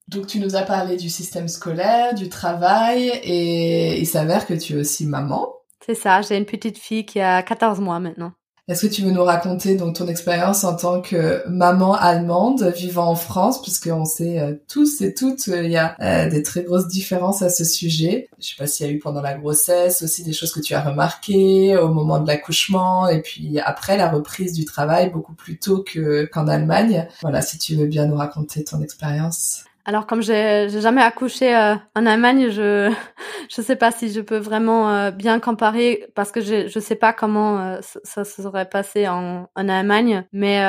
[0.07, 4.73] Donc tu nous as parlé du système scolaire, du travail et il s'avère que tu
[4.73, 5.53] es aussi maman.
[5.85, 8.33] C'est ça, j'ai une petite fille qui a 14 mois maintenant.
[8.71, 13.09] Est-ce que tu veux nous raconter donc ton expérience en tant que maman allemande vivant
[13.09, 16.87] en France, puisqu'on sait euh, tous et toutes il y a euh, des très grosses
[16.87, 18.29] différences à ce sujet.
[18.39, 20.73] Je sais pas s'il y a eu pendant la grossesse aussi des choses que tu
[20.73, 25.59] as remarquées au moment de l'accouchement et puis après la reprise du travail beaucoup plus
[25.59, 27.09] tôt que qu'en Allemagne.
[27.21, 29.65] Voilà, si tu veux bien nous raconter ton expérience.
[29.85, 32.91] Alors comme j'ai jamais accouché euh, en Allemagne, je
[33.49, 36.95] je sais pas si je peux vraiment euh, bien comparer parce que je je sais
[36.95, 40.61] pas comment euh, ça se serait passé en en Allemagne, mais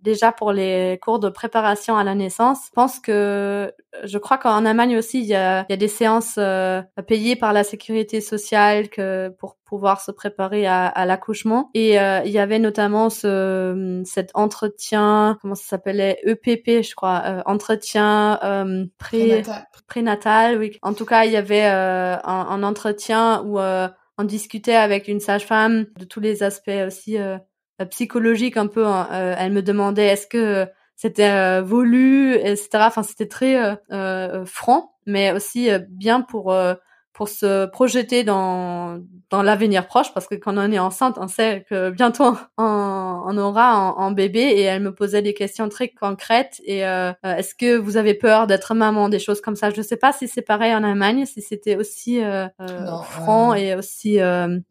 [0.00, 3.72] déjà pour les cours de préparation à la naissance, je pense que
[4.04, 6.38] je crois qu'en Allemagne aussi il y a il y a des séances
[7.06, 11.70] payées par la sécurité sociale que pour pouvoir se préparer à, à l'accouchement.
[11.74, 17.22] Et euh, il y avait notamment ce cet entretien, comment ça s'appelait, EPP, je crois,
[17.26, 19.42] euh, entretien euh, pré
[19.88, 20.58] prénatal.
[20.58, 20.78] oui.
[20.82, 25.86] En tout cas, il y avait un, un, entretien où on discutait avec une sage-femme
[25.98, 27.18] de tous les aspects aussi
[27.90, 28.86] psychologiques un peu.
[28.86, 29.08] Hein.
[29.10, 32.68] elle me demandait est-ce que c'était voulu, etc.
[32.74, 33.76] Enfin, c'était très
[34.46, 36.54] franc, mais aussi bien pour
[37.14, 38.98] pour se projeter dans
[39.30, 43.38] dans l'avenir proche parce que quand on est enceinte on sait que bientôt on, on
[43.38, 47.54] aura un, bébé et elle me posait des questions très concrètes et euh, euh, est-ce
[47.54, 49.70] que vous avez peur d'être maman des choses comme ça?
[49.70, 52.48] Je sais pas si c'est pareil en Allemagne si c'était aussi euh,
[53.02, 54.18] franc et aussi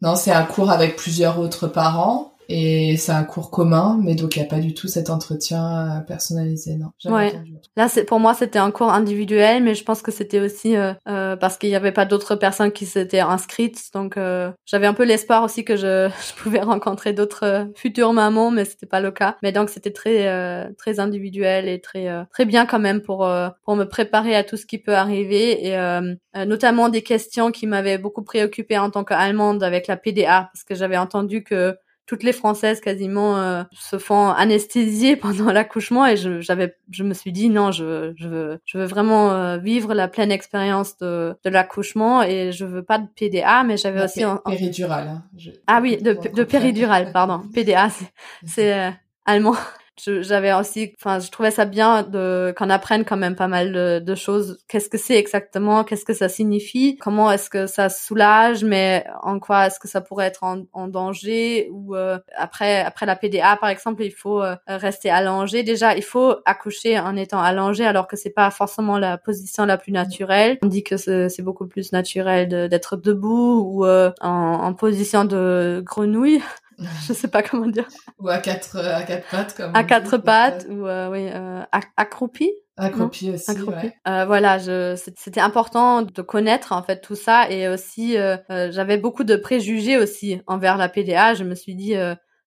[0.02, 4.36] non c'est un cours avec plusieurs autres parents et c'est un cours commun, mais donc
[4.36, 6.92] il n'y a pas du tout cet entretien euh, personnalisé, non.
[7.12, 7.34] Ouais.
[7.76, 10.94] Là, c'est pour moi, c'était un cours individuel, mais je pense que c'était aussi euh,
[11.08, 14.94] euh, parce qu'il n'y avait pas d'autres personnes qui s'étaient inscrites, donc euh, j'avais un
[14.94, 19.00] peu l'espoir aussi que je, je pouvais rencontrer d'autres euh, futures mamans, mais c'était pas
[19.00, 19.36] le cas.
[19.42, 23.28] Mais donc c'était très euh, très individuel et très très bien quand même pour
[23.63, 27.98] pour me préparer à tout ce qui peut arriver et notamment des questions qui m'avaient
[27.98, 32.34] beaucoup préoccupée en tant qu'allemande avec la PDA parce que j'avais entendu que toutes les
[32.34, 37.50] Françaises quasiment euh, se font anesthésier pendant l'accouchement et je, j'avais, je me suis dit
[37.50, 42.22] non, je, je veux, je veux vraiment euh, vivre la pleine expérience de, de l'accouchement
[42.24, 45.08] et je veux pas de PDA, mais j'avais aussi un, péridurale.
[45.08, 45.24] Hein.
[45.68, 47.42] Ah oui, de, de péridurale, pardon.
[47.54, 48.12] PDA, c'est,
[48.46, 48.92] c'est euh,
[49.26, 49.56] allemand
[50.06, 54.00] j'avais aussi, enfin, je trouvais ça bien de qu'on apprenne quand même pas mal de,
[54.00, 54.60] de choses.
[54.68, 55.84] Qu'est-ce que c'est exactement?
[55.84, 56.98] Qu'est-ce que ça signifie?
[56.98, 58.64] Comment est-ce que ça soulage?
[58.64, 61.70] Mais en quoi est-ce que ça pourrait être en, en danger?
[61.72, 65.64] Ou euh, après, après la PDA par exemple, il faut euh, rester allongé.
[65.64, 69.78] Déjà, il faut accoucher en étant allongé, alors que c'est pas forcément la position la
[69.78, 70.58] plus naturelle.
[70.64, 75.82] On dit que c'est beaucoup plus naturel d'être debout ou euh, en, en position de
[75.86, 76.42] grenouille.
[77.08, 77.88] je sais pas comment dire.
[78.19, 79.76] Ou à quatre, à quatre pattes, comme.
[79.76, 81.62] À quatre pattes, ou euh, oui, euh,
[81.98, 82.52] accroupi.
[82.76, 83.52] Accroupi aussi.
[83.52, 83.86] Accroupi.
[83.86, 83.96] Ouais.
[84.08, 88.72] Euh, voilà, je, c'était important de connaître en fait tout ça et aussi euh, euh,
[88.72, 91.36] j'avais beaucoup de préjugés aussi envers la PDA.
[91.36, 91.96] Je me suis dit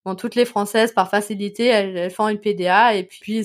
[0.06, 3.42] Bon, toutes les Françaises, par facilité, elles, font une PDA et puis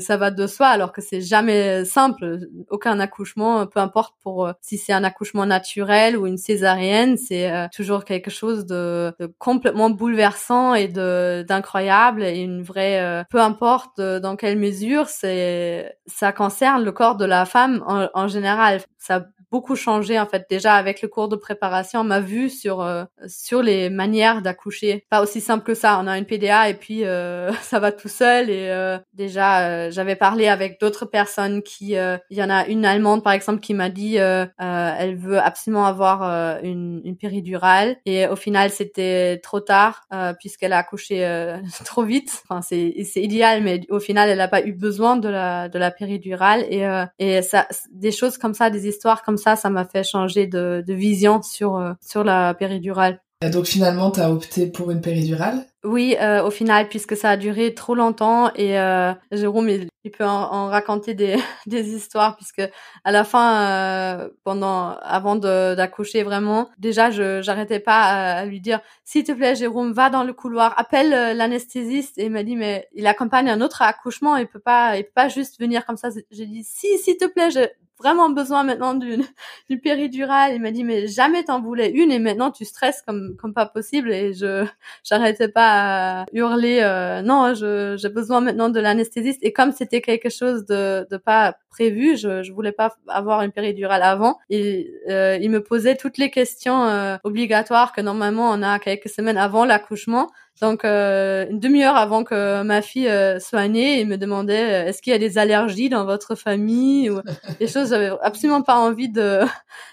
[0.00, 2.38] ça va de soi, alors que c'est jamais simple.
[2.70, 7.66] Aucun accouchement, peu importe pour si c'est un accouchement naturel ou une césarienne, c'est euh,
[7.74, 13.00] toujours quelque chose de, de, complètement bouleversant et d'incroyable et une vraie.
[13.00, 18.08] Euh, peu importe dans quelle mesure, c'est ça concerne le corps de la femme en,
[18.14, 18.80] en général.
[18.96, 20.44] Ça beaucoup changé en fait.
[20.50, 25.06] Déjà avec le cours de préparation ma vue sur euh, sur les manières d'accoucher.
[25.08, 25.98] Pas aussi simple que ça.
[25.98, 28.50] On a une PDA et puis euh, ça va tout seul.
[28.50, 33.24] Et euh, déjà j'avais parlé avec d'autres personnes qui il y en a une allemande
[33.24, 37.96] par exemple qui m'a dit elle veut absolument avoir une, une péridurale.
[38.04, 40.06] Et au final c'était trop tard
[40.38, 41.16] puisqu'elle a accouché
[41.86, 42.42] trop vite.
[42.44, 45.78] Enfin c'est c'est idéal mais au final elle n'a pas eu besoin de la de
[45.78, 46.66] la péridurale.
[46.68, 46.84] Et
[47.18, 50.82] et ça des choses comme ça des histoires comme ça, ça m'a fait changer de,
[50.88, 53.20] vision sur, euh, sur la péridurale.
[53.44, 55.64] Et donc finalement, tu as opté pour une péridurale?
[55.86, 60.24] Oui, euh, au final, puisque ça a duré trop longtemps et euh, Jérôme, il, peut
[60.24, 62.62] en, raconter des, des, histoires puisque
[63.04, 69.22] à la fin, pendant, avant d'accoucher vraiment, déjà, je j'arrêtais pas à, lui dire s'il
[69.22, 72.18] te plaît, Jérôme, va dans le couloir, appelle l'anesthésiste.
[72.18, 75.12] Et il m'a dit mais il accompagne un autre accouchement, il peut pas, il peut
[75.14, 76.08] pas juste venir comme ça.
[76.32, 77.68] J'ai dit si, s'il te plaît, je,
[77.98, 79.24] vraiment besoin maintenant d'une
[79.70, 80.54] du péridurale.
[80.54, 83.66] Il m'a dit mais jamais t'en voulais une et maintenant tu stresses comme comme pas
[83.66, 84.66] possible et je
[85.04, 89.40] j'arrêtais pas à hurler euh, non j'ai besoin maintenant de l'anesthésiste.
[89.42, 93.52] Et comme c'était quelque chose de de pas prévu je je voulais pas avoir une
[93.52, 94.38] péridurale avant.
[94.50, 99.08] Et euh, il me posait toutes les questions euh, obligatoires que normalement on a quelques
[99.08, 100.28] semaines avant l'accouchement.
[100.62, 104.88] Donc euh, une demi-heure avant que ma fille euh, soit née, il me demandait euh,
[104.88, 107.20] est-ce qu'il y a des allergies dans votre famille ou
[107.60, 107.90] des choses.
[107.90, 109.40] J'avais absolument pas envie de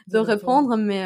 [0.08, 1.04] de répondre, mais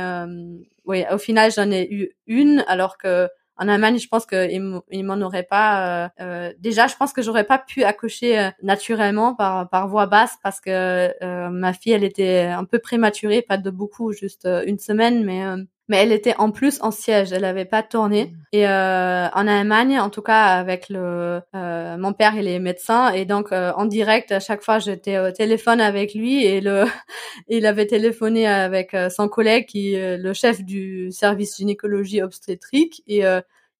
[0.85, 5.03] oui, au final j'en ai eu une, alors que en Allemagne, je pense qu'il il
[5.05, 6.11] m'en aurait pas.
[6.19, 11.49] Euh, déjà, je pense que j'aurais pas pu accoucher naturellement par par basse parce que
[11.49, 15.43] ma fille, elle était un peu prématurée, pas de beaucoup, juste une semaine, mais
[15.87, 18.25] mais elle était en plus en siège, elle avait pas tourné.
[18.25, 18.37] Mm.
[18.53, 23.11] Et euh, en Allemagne, en tout cas avec le euh, mon père, il est médecin
[23.11, 26.85] et donc euh, en direct à chaque fois j'étais au téléphone avec lui et le
[27.47, 33.03] il avait téléphoné avec euh, son collègue qui est le chef du service gynécologie obstétrique.
[33.07, 33.23] Et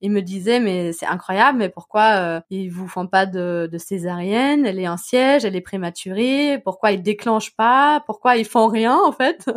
[0.01, 3.77] il me disait mais c'est incroyable mais pourquoi euh, ils vous font pas de, de,
[3.77, 4.65] césarienne?
[4.65, 6.59] Elle est en siège elle est prématurée.
[6.63, 8.03] Pourquoi ils déclenchent pas?
[8.05, 9.49] Pourquoi ils font rien en fait?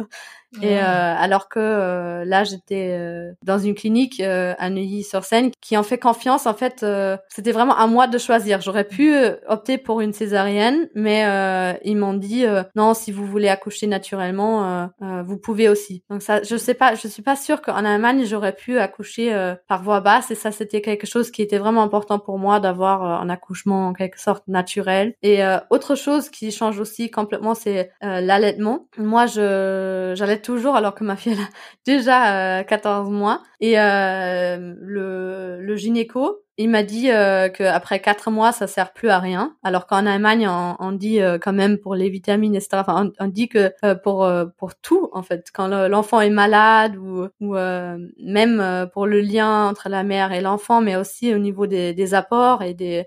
[0.61, 5.83] Et euh, alors que euh, là, j'étais euh, dans une clinique à Neuilly-sur-Seine qui en
[5.83, 6.47] fait confiance.
[6.47, 6.85] En fait,
[7.29, 8.61] c'était vraiment à moi de choisir.
[8.61, 9.15] J'aurais pu
[9.47, 15.39] opter pour une césarienne, mais ils m'ont dit non, si vous voulez accoucher naturellement, vous
[15.39, 16.03] pouvez aussi.
[16.11, 19.83] Donc ça, je sais pas, je suis pas sûre qu'en Allemagne j'aurais pu accoucher par
[19.83, 20.31] voie basse.
[20.31, 23.93] Et ça, c'était quelque chose qui était vraiment important pour moi d'avoir un accouchement en
[23.93, 25.15] quelque sorte naturel.
[25.23, 28.89] Et autre chose qui change aussi complètement, c'est l'allaitement.
[28.99, 31.49] Moi, je j'allais toujours alors que ma fille a
[31.87, 33.43] déjà 14 euh, mois.
[33.61, 39.11] Et euh, le, le gynéco, il m'a dit euh, qu'après quatre mois, ça sert plus
[39.11, 39.55] à rien.
[39.63, 42.69] Alors qu'en Allemagne, on, dit euh, quand même pour les vitamines, etc.
[42.81, 43.73] Enfin, on, dit que
[44.03, 49.69] pour pour tout, en fait, quand l'enfant est malade ou, ou même pour le lien
[49.69, 53.05] entre la mère et l'enfant, mais aussi au niveau des, des apports et des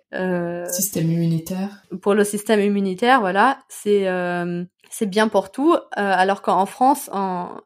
[0.70, 1.84] système immunitaire.
[2.02, 4.08] Pour le système immunitaire, voilà, c'est
[4.94, 5.74] c'est bien pour tout.
[5.74, 7.10] Euh, alors qu'en France,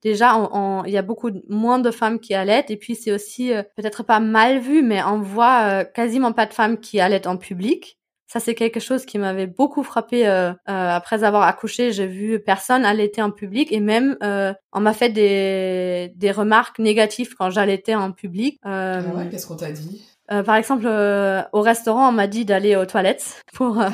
[0.02, 0.50] déjà,
[0.86, 2.72] il y a beaucoup moins de femmes qui allaitent.
[2.72, 6.46] Et puis, c'est aussi euh, peut-être pas mal vu, mais on voit euh, quasiment pas
[6.46, 7.98] de femmes qui allaitent en public.
[8.28, 10.28] Ça, c'est quelque chose qui m'avait beaucoup frappé
[10.66, 11.94] après avoir accouché.
[11.94, 17.36] J'ai vu personne allaiter en public et même on m'a fait des, des remarques négatives
[17.40, 18.60] quand j'allaitais en public.
[18.64, 20.04] Ah ouais, qu'est-ce qu'on t'a dit?
[20.28, 23.92] Par exemple, au restaurant, on m'a dit d'aller aux toilettes pour ah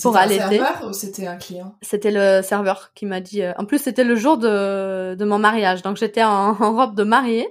[0.00, 0.42] pour allaiter.
[0.42, 1.74] C'était un serveur ou c'était un client?
[1.82, 3.42] C'était le serveur qui m'a dit.
[3.42, 7.04] Euh, en plus, c'était le jour de, de mon mariage, donc j'étais en, robe de
[7.04, 7.48] mariée.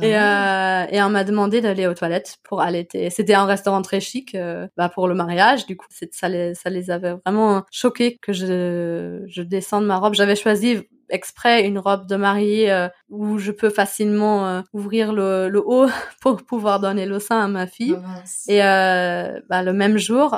[0.00, 0.84] et, ah.
[0.84, 3.10] euh, et on m'a demandé d'aller aux toilettes pour allaiter.
[3.10, 5.66] C'était un restaurant très chic euh, bah, pour le mariage.
[5.66, 10.14] Du coup, ça les, ça les avait vraiment choqués que je, je descende ma robe.
[10.14, 15.48] J'avais choisi exprès une robe de mariée euh, où je peux facilement euh, ouvrir le,
[15.48, 15.86] le, haut
[16.20, 17.96] pour pouvoir donner le sein à ma fille.
[17.96, 20.36] Oh, et euh, bah, le même jour,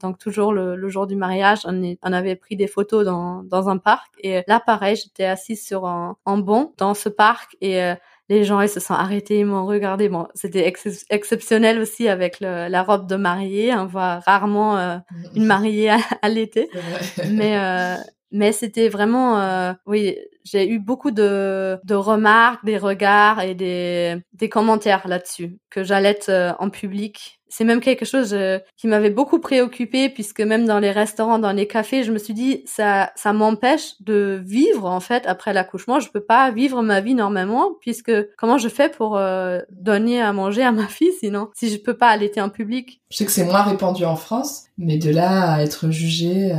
[0.00, 3.42] donc toujours le, le, jour du mariage, on, est, on, avait pris des photos dans,
[3.42, 4.12] dans un parc.
[4.20, 7.80] Et là, pareil, j'étais assise sur un, un banc dans ce parc et
[8.28, 10.08] les gens ils se sont arrêtés, ils m'ont regardé.
[10.08, 10.72] Bon, c'était
[11.10, 13.72] exceptionnel aussi avec le, la robe de mariée.
[13.74, 15.00] On voit rarement
[15.34, 15.90] une mariée
[16.22, 16.68] à, l'été,
[17.30, 17.56] mais
[18.30, 24.16] mais c'était vraiment, euh, oui, j'ai eu beaucoup de, de remarques, des regards et des,
[24.32, 27.40] des commentaires là-dessus, que j'allais euh, en public.
[27.48, 31.52] C'est même quelque chose euh, qui m'avait beaucoup préoccupé puisque même dans les restaurants, dans
[31.52, 36.00] les cafés, je me suis dit ça ça m'empêche de vivre en fait après l'accouchement.
[36.00, 40.32] Je peux pas vivre ma vie normalement puisque comment je fais pour euh, donner à
[40.32, 43.00] manger à ma fille sinon si je peux pas allaiter en public?
[43.10, 46.52] Je sais que c'est moins répandu en France, mais de là à être jugé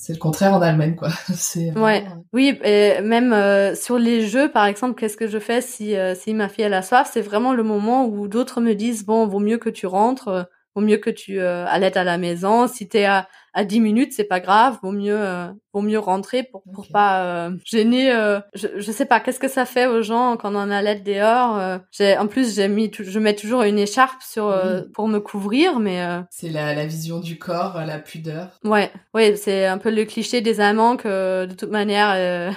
[0.00, 1.08] c'est le contraire en Allemagne quoi.
[1.34, 2.06] C'est ouais.
[2.32, 6.14] oui et même euh, sur les jeux par exemple qu'est-ce que je fais si euh,
[6.14, 7.10] si ma fille elle a soif?
[7.12, 10.42] C'est vraiment le moment où d'autres me disent bon vaut mieux que tu rentres euh,
[10.78, 12.68] vaut mieux que tu euh, allaites à la maison.
[12.68, 16.44] Si t'es à à 10 minutes, c'est pas grave, vaut mieux euh, vaut mieux rentrer
[16.44, 20.00] pour pour pas euh, gêner euh, je, je sais pas qu'est-ce que ça fait aux
[20.00, 23.78] gens quand on a l'aide dehors j'ai en plus j'ai mis je mets toujours une
[23.78, 24.56] écharpe sur
[24.94, 28.50] pour me couvrir mais c'est la la vision du corps, la pudeur.
[28.64, 32.52] Ouais, ouais, c'est un peu le cliché des amants que de toute manière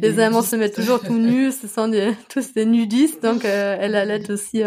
[0.00, 3.22] les amants se mettent toujours tout nus, ce sont des tous des nudistes.
[3.22, 4.62] Donc elle allait aussi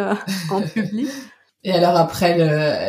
[0.49, 1.09] en public.
[1.67, 2.37] Et alors après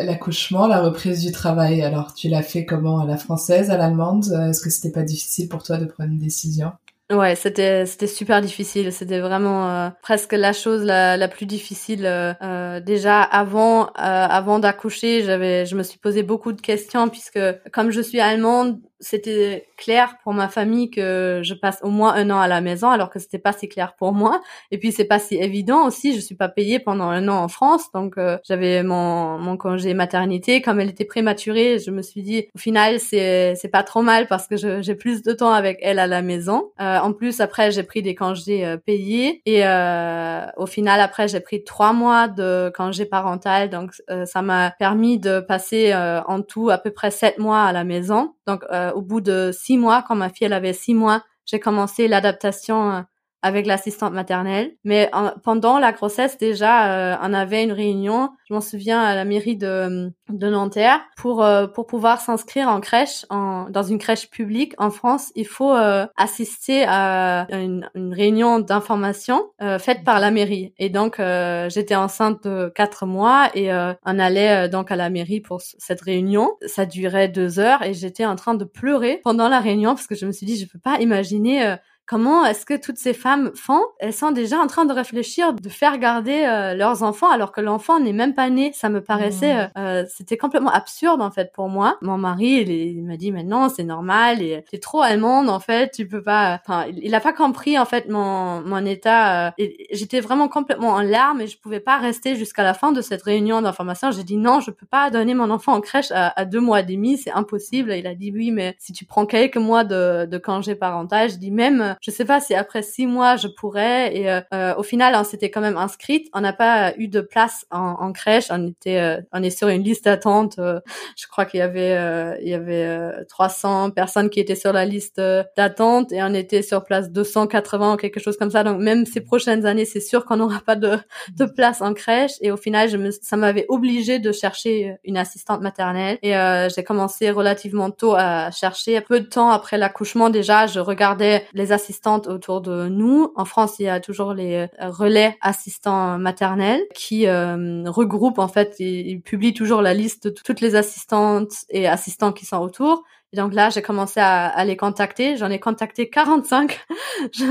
[0.05, 3.01] l'accouchement, la reprise du travail, alors tu l'as fait comment?
[3.01, 4.27] À la française, à l'allemande?
[4.51, 6.73] Est-ce que c'était pas difficile pour toi de prendre une décision?
[7.11, 8.93] Ouais, c'était c'était super difficile.
[8.93, 12.05] C'était vraiment euh, presque la chose la, la plus difficile.
[12.05, 17.09] Euh, euh déjà avant euh, avant d'accoucher, j'avais je me suis posé beaucoup de questions
[17.09, 17.39] puisque
[17.73, 22.31] comme je suis allemande, c'était clair pour ma famille que je passe au moins un
[22.31, 24.41] an à la maison, alors que c'était pas si clair pour moi.
[24.71, 26.15] Et puis c'est pas si évident aussi.
[26.15, 29.95] Je suis pas payée pendant un an en France, donc euh, j'avais mon mon congé
[29.95, 30.63] maternité.
[30.63, 34.27] Comme elle était prématurée, je me suis dit au final c'est c'est pas trop mal
[34.27, 36.71] parce que j'ai plus de temps avec elle à la maison.
[36.81, 41.29] Euh, en plus après j'ai pris des congés euh, payés et euh, au final après
[41.29, 43.93] j'ai pris trois mois de congé parental, donc
[44.25, 48.33] ça m'a permis de passer en tout à peu près sept mois à la maison.
[48.47, 51.61] Donc euh, au bout de six mois, quand ma fille elle avait six mois, j'ai
[51.61, 53.03] commencé l'adaptation euh,
[53.43, 54.73] avec l'assistante maternelle.
[54.85, 55.11] Mais
[55.45, 59.57] pendant la grossesse, déjà, euh, on avait une réunion, je m'en souviens, à la mairie
[59.57, 65.31] de, Nanterre, pour, euh, pour pouvoir s'inscrire en crèche, dans une crèche publique en France.
[65.37, 69.45] Il faut euh, assister à une, une réunion d'information
[69.79, 70.75] faite par la mairie.
[70.79, 71.21] Et donc,
[71.69, 76.57] j'étais enceinte de quatre mois et on allait donc à la mairie pour cette réunion.
[76.67, 80.15] Ça durait deux heures et j'étais en train de pleurer pendant la réunion parce que
[80.15, 83.83] je me suis dit, je peux pas imaginer comment est-ce que toutes ces femmes font?
[83.99, 87.61] Elles sont déjà en train de réfléchir, de faire garder euh, leurs enfants alors que
[87.61, 88.73] l'enfant n'est même pas né.
[88.75, 89.71] Ça me paraissait, mmh.
[89.79, 91.99] euh, c'était complètement absurde en fait pour moi.
[92.03, 95.91] Mon mari, il, m'a dit mais non, c'est normal et t'es trop allemande en fait,
[95.93, 96.61] tu peux pas.
[96.65, 99.49] Enfin, il, a pas compris en fait mon mon état.
[99.49, 99.51] Euh,
[99.91, 103.23] j'étais vraiment complètement en larmes et je pouvais pas rester jusqu'à la fin de cette
[103.23, 104.11] réunion d'information.
[104.11, 106.81] J'ai dit non, je peux pas donner mon enfant en crèche à, à deux mois
[106.81, 107.93] et demi, c'est impossible.
[107.93, 111.37] Il a dit oui, mais si tu prends quelques mois de, de congé parental, je
[111.37, 114.17] dis même, je sais pas si après six mois je pourrais.
[114.17, 116.29] Et euh, euh, au final, on s'était quand même inscrite.
[116.33, 118.47] On n'a pas eu de place en, en crèche.
[118.51, 120.57] On était, euh, on est sur une liste d'attente.
[120.59, 125.21] je crois qu'il y avait, il y avait 300 personnes qui étaient sur la liste
[125.57, 128.65] d'attente et on était sur place 280 ou quelque chose comme ça.
[128.65, 130.99] Donc même ces prochaines années, c'est sûr qu'on n'aura pas de,
[131.37, 132.33] de place en crèche.
[132.41, 136.19] Et au final, je me, ça m'avait obligé de chercher une assistante maternelle.
[136.23, 136.35] Et
[136.75, 139.01] j'ai commencé relativement tôt à chercher.
[139.01, 141.86] Peu de temps après l'accouchement, déjà, je regardais les assistantes
[142.29, 143.33] autour de nous.
[143.37, 148.49] En France, il y a toujours les euh, relais assistants maternels qui euh, regroupent, en
[148.49, 153.05] fait, ils publient toujours la liste de toutes les assistantes et assistants qui sont autour.
[153.37, 155.37] Donc là, j'ai commencé à, à, les contacter.
[155.37, 156.81] J'en ai contacté 45.
[157.33, 157.45] je,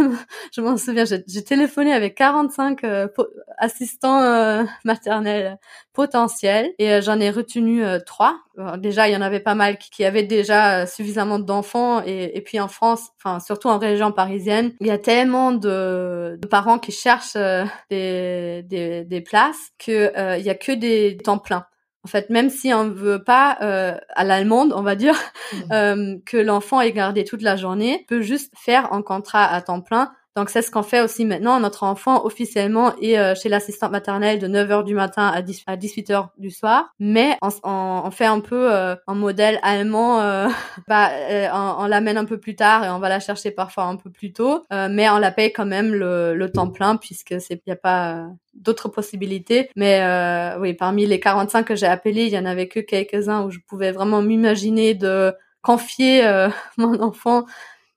[0.52, 3.08] je m'en souviens, j'ai téléphoné avec 45 euh,
[3.58, 5.58] assistants euh, maternels
[5.94, 8.40] potentiels et euh, j'en ai retenu trois.
[8.78, 12.42] déjà, il y en avait pas mal qui, qui avaient déjà suffisamment d'enfants et, et,
[12.42, 16.80] puis en France, enfin surtout en région parisienne, il y a tellement de, de parents
[16.80, 17.38] qui cherchent
[17.90, 21.66] des, des, des, places que il y a que des temps pleins.
[22.06, 25.58] En fait, même si on veut pas euh, à l'allemande, on va dire mmh.
[25.72, 29.82] euh, que l'enfant est gardé toute la journée, peut juste faire un contrat à temps
[29.82, 31.62] plein donc c'est ce qu'on fait aussi maintenant.
[31.62, 36.52] Notre enfant officiellement est euh, chez l'assistante maternelle de 9h du matin à, 18h du
[36.52, 40.20] soir, mais on, fait un peu euh, un modèle allemand.
[40.20, 40.48] Euh,
[40.90, 41.10] bah,
[41.80, 44.34] on, l'amène un peu plus tard et on va la chercher parfois un peu plus
[44.34, 47.78] tôt, mais on la paye quand même le, le temps plein puisque c'est y a
[47.78, 49.70] pas d'autres possibilités.
[49.78, 50.04] Mais
[50.60, 53.60] oui, parmi les 45 que j'ai appelés, il y en avait que quelques-uns où je
[53.68, 56.24] pouvais vraiment m'imaginer de confier
[56.78, 57.46] mon enfant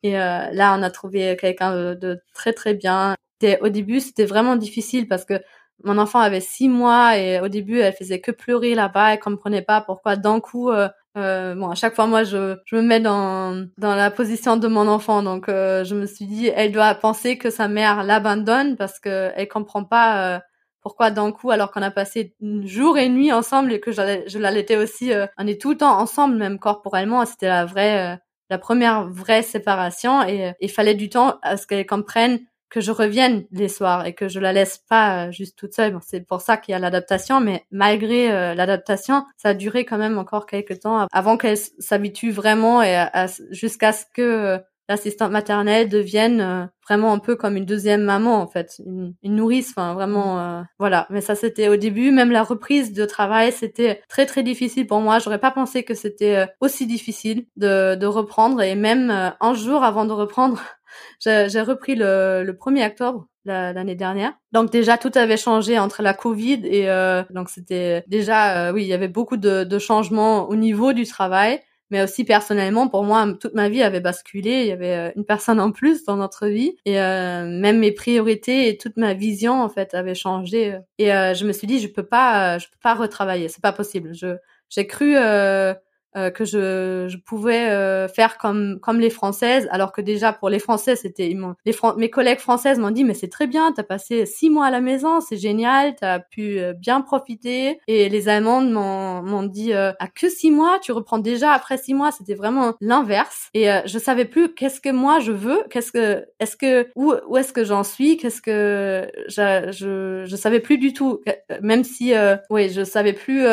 [0.02, 3.14] et euh, là, on a trouvé quelqu'un de, très très bien.
[3.60, 5.40] au début, c'était vraiment difficile parce que
[5.84, 9.14] mon enfant avait six mois et au début, elle faisait que pleurer là-bas.
[9.14, 10.70] Elle comprenait pas pourquoi d'un coup.
[10.70, 14.56] Euh, euh, bon, à chaque fois, moi, je, je me mets dans, dans la position
[14.56, 15.22] de mon enfant.
[15.22, 19.32] Donc, euh, je me suis dit, elle doit penser que sa mère l'abandonne parce que
[19.34, 20.38] elle comprend pas euh,
[20.80, 22.34] pourquoi d'un coup, alors qu'on a passé
[22.64, 26.36] jour et nuit ensemble et que je, l'allaitais aussi, on est tout le temps ensemble,
[26.36, 27.24] même corporellement.
[27.26, 28.18] C'était la vraie
[28.50, 32.80] la première vraie séparation et euh, il fallait du temps à ce qu'elle comprenne que
[32.82, 35.98] je revienne les soirs et que je la laisse pas euh, juste toute seule.
[36.02, 39.98] c'est pour ça qu'il y a l'adaptation, mais malgré euh, l'adaptation, ça a duré quand
[39.98, 43.06] même encore quelques temps avant qu'elle s'habitue vraiment et
[43.50, 48.46] jusqu'à ce que l'assistante maternelle devienne euh, vraiment un peu comme une deuxième maman en
[48.46, 51.06] fait, une, nourrice, enfin vraiment euh, voilà.
[51.10, 55.00] Mais ça c'était au début, même la reprise de travail c'était très très difficile pour
[55.00, 55.18] moi.
[55.18, 59.84] J'aurais pas pensé que c'était euh, aussi difficile de, de reprendre et même un jour
[59.84, 60.60] avant de reprendre,
[61.20, 64.34] j'ai repris le, le 1er octobre l'année dernière.
[64.52, 66.86] Donc déjà tout avait changé entre la Covid et
[67.30, 71.60] donc c'était déjà oui il y avait beaucoup de, de changements au niveau du travail
[71.90, 74.62] mais aussi personnellement pour moi toute ma vie avait basculé.
[74.62, 76.76] Il y avait euh, une personne en plus dans notre vie.
[76.84, 81.34] Et euh, même mes priorités et toute ma vision en fait avait changé et euh,
[81.34, 83.48] je me suis dit je peux pas je peux pas retravailler.
[83.48, 84.14] C'est pas possible.
[84.14, 84.36] Je
[84.70, 85.74] j'ai cru euh,
[86.14, 90.58] que je, je pouvais euh, faire comme comme les françaises alors que déjà pour les
[90.58, 91.28] français c'était
[91.64, 94.70] les mes collègues françaises m'ont dit mais c'est très bien t'as passé six mois à
[94.70, 97.78] la maison c'est génial t'as pu euh, bien profiter.
[97.88, 101.94] Et les allemandes m'ont m'ont dit à que six mois tu reprends déjà après six
[101.94, 103.48] mois c'était vraiment l'inverse.
[103.54, 107.36] Et je savais plus qu'est-ce que moi je veux qu'est-ce que est-ce que où où
[107.36, 111.20] est-ce que j'en suis qu'est-ce que je, je je savais plus du tout.
[111.60, 112.12] Même si
[112.50, 113.46] oui je savais plus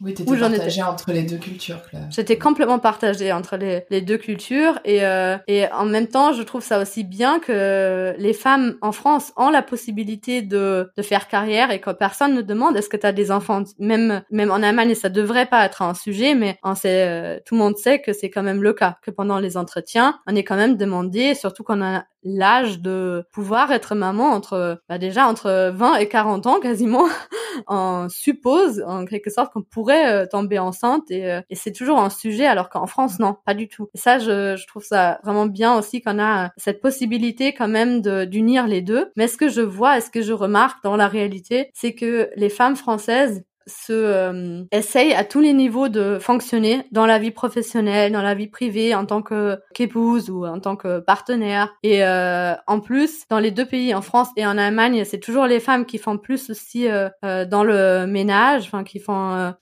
[0.00, 0.82] oui, où j'en étais.
[0.82, 1.65] entre les deux cultures
[2.10, 6.42] J'étais complètement partagée entre les, les deux cultures et, euh, et en même temps, je
[6.42, 11.28] trouve ça aussi bien que les femmes en France ont la possibilité de, de faire
[11.28, 13.62] carrière et que personne ne demande est-ce que tu as des enfants?
[13.78, 17.54] Même, même en Allemagne, ça devrait pas être un sujet, mais on sait, euh, tout
[17.54, 20.44] le monde sait que c'est quand même le cas, que pendant les entretiens, on est
[20.44, 25.70] quand même demandé, surtout qu'on a l'âge de pouvoir être maman entre bah déjà entre
[25.72, 27.06] 20 et 40 ans quasiment
[27.68, 32.00] on suppose en quelque sorte qu'on pourrait euh, tomber enceinte et, euh, et c'est toujours
[32.00, 33.88] un sujet alors qu'en France non pas du tout.
[33.94, 38.00] Et ça je, je trouve ça vraiment bien aussi qu'on a cette possibilité quand même
[38.26, 39.10] d'unir les deux.
[39.16, 42.28] Mais ce que je vois et ce que je remarque dans la réalité c'est que
[42.34, 47.30] les femmes françaises se euh, essaye à tous les niveaux de fonctionner dans la vie
[47.30, 51.74] professionnelle, dans la vie privée, en tant que qu'épouse ou en tant que partenaire.
[51.82, 55.46] Et euh, en plus, dans les deux pays, en France et en Allemagne, c'est toujours
[55.46, 59.52] les femmes qui font plus aussi euh, euh dans le ménage, enfin qui font.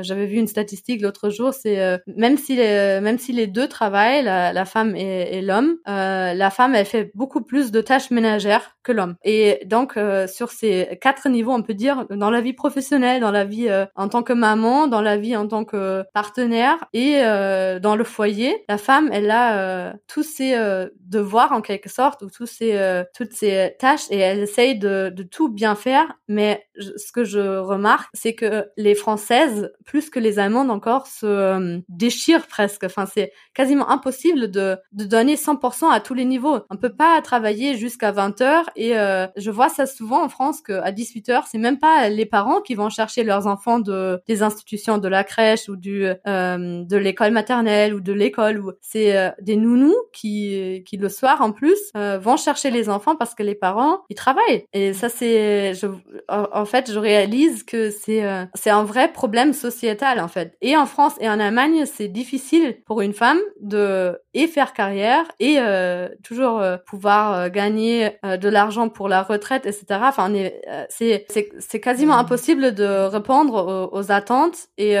[0.00, 4.22] J'avais vu une statistique l'autre jour, c'est même si les, même si les deux travaillent,
[4.22, 8.76] la, la femme et, et l'homme, la femme elle fait beaucoup plus de tâches ménagères
[8.82, 9.16] que l'homme.
[9.24, 9.98] Et donc
[10.28, 14.08] sur ces quatre niveaux, on peut dire dans la vie professionnelle, dans la vie en
[14.08, 18.64] tant que maman, dans la vie en tant que partenaire et euh, dans le foyer,
[18.68, 23.02] la femme, elle a euh, tous ses euh, devoirs en quelque sorte ou tous ses,
[23.14, 26.06] toutes ses tâches et elle essaye de, de tout bien faire.
[26.28, 31.80] Mais ce que je remarque, c'est que les Françaises, plus que les Allemandes encore, se
[31.88, 32.84] déchirent presque.
[32.84, 36.58] Enfin, c'est quasiment impossible de, de donner 100% à tous les niveaux.
[36.70, 40.92] On peut pas travailler jusqu'à 20 heures et je vois ça souvent en France qu'à
[40.92, 44.98] 18 heures, c'est même pas les parents qui vont chercher leurs enfants de des institutions
[44.98, 49.30] de la crèche ou du euh, de l'école maternelle ou de l'école ou c'est euh,
[49.40, 53.44] des nounous qui qui le soir en plus euh, vont chercher les enfants parce que
[53.44, 54.64] les parents ils travaillent.
[54.72, 55.86] Et ça c'est je
[56.28, 58.22] en fait je réalise que c'est
[58.54, 60.56] c'est un vrai problème sociétal en fait.
[60.60, 65.24] Et en France et en Allemagne c'est difficile pour une femme de et faire carrière
[65.38, 65.58] et
[66.24, 70.32] toujours pouvoir gagner de l'argent pour la retraite etc enfin
[70.88, 74.96] c'est c'est c'est quasiment impossible de répondre aux, attentes et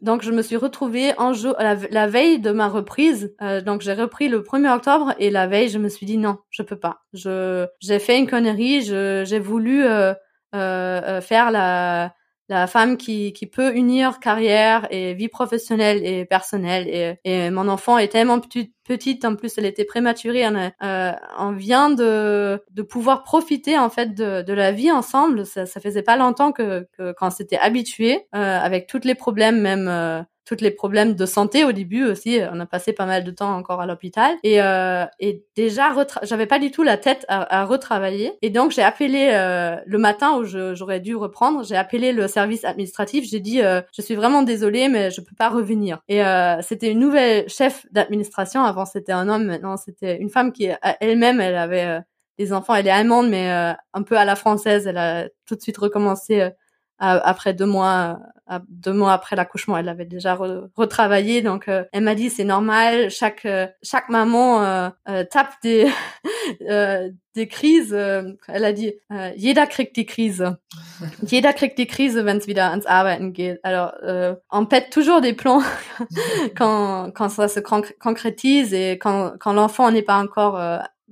[0.00, 3.34] donc je me suis retrouvée en la, veille de ma reprise.
[3.40, 6.38] Euh, donc j'ai repris le 1er octobre et la veille je me suis dit non,
[6.50, 7.02] je peux pas.
[7.12, 8.82] Je j'ai fait une connerie.
[8.82, 10.12] j'ai voulu euh,
[10.54, 12.14] euh, faire la
[12.48, 16.88] la femme qui, qui peut unir carrière et vie professionnelle et personnelle.
[16.88, 18.40] Et, et mon enfant est tellement
[18.84, 20.46] petite, en plus elle était prématurée.
[20.46, 25.46] On, euh, on vient de, de pouvoir profiter en fait de, de la vie ensemble.
[25.46, 29.60] Ça, ça faisait pas longtemps que, que quand s'était habitué, euh, avec tous les problèmes
[29.60, 32.40] même euh, toutes les problèmes de santé au début aussi.
[32.52, 36.46] On a passé pas mal de temps encore à l'hôpital et, euh, et déjà j'avais
[36.46, 40.44] pas du tout la tête à, retravailler et donc j'ai appelé euh, le matin où
[40.44, 41.64] j'aurais dû reprendre.
[41.64, 43.24] J'ai appelé le service administratif.
[43.28, 46.00] J'ai dit euh, je suis vraiment désolée mais je peux pas revenir.
[46.08, 48.64] Et euh, c'était une nouvelle chef d'administration.
[48.64, 50.68] Avant c'était un homme, maintenant c'était une femme qui
[51.00, 52.00] elle-même elle avait euh,
[52.38, 52.74] des enfants.
[52.74, 54.86] Elle est allemande mais euh, un peu à la française.
[54.86, 56.50] Elle a tout de suite recommencé
[56.98, 58.20] après deux mois,
[58.68, 61.42] deux mois après l'accouchement, elle avait déjà retravaillé.
[61.42, 63.10] Donc, euh, elle m'a dit c'est normal.
[63.10, 65.88] Chaque euh, chaque maman euh, tape des
[67.34, 67.94] des crises.
[67.94, 68.94] elle a dit
[69.36, 70.44] jeder kriegt die Krise.
[71.26, 73.58] jeder kriegt die Krise, wenn es wieder ans Arbeiten geht.
[73.62, 73.92] Alors,
[74.50, 75.62] on pète toujours des plombs
[76.56, 80.60] quand quand ça se concrétise et quand quand l'enfant n'est pas encore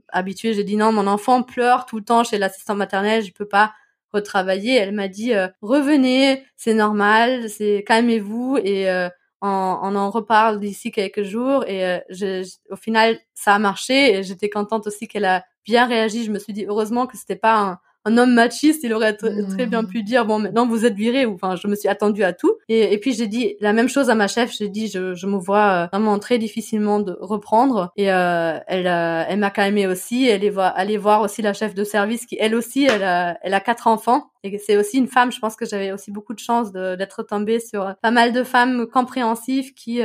[0.09, 0.55] habitué.
[0.55, 3.73] J'ai dit non, mon enfant pleure tout le temps chez l'assistant maternel, je peux pas
[4.13, 4.75] retravailler.
[4.75, 9.09] Elle m'a dit euh, revenez, c'est normal, c'est calmez-vous et euh,
[9.43, 9.49] on,
[9.83, 11.65] on, en reparle d'ici quelques jours.
[11.67, 15.87] Et euh, je, au final, ça a marché et j'étais contente aussi qu'elle a bien
[15.87, 16.25] réagi.
[16.25, 19.67] Je me suis dit heureusement que c'était pas un, un homme machiste, il aurait très
[19.67, 19.87] bien mmh.
[19.87, 22.55] pu dire bon maintenant vous êtes viré ou enfin je me suis attendue à tout.
[22.69, 25.27] Et, et puis j'ai dit la même chose à ma chef, j'ai dit je, je
[25.27, 27.93] me vois euh, vraiment très difficilement de reprendre.
[27.97, 31.75] Et euh, elle euh, elle m'a calmée aussi, elle est aller voir aussi la chef
[31.75, 34.31] de service qui elle aussi elle a elle a quatre enfants.
[34.45, 37.61] Et c'est aussi une femme, je pense que j'avais aussi beaucoup de chance d'être tombée
[37.61, 40.01] sur pas mal de femmes compréhensives qui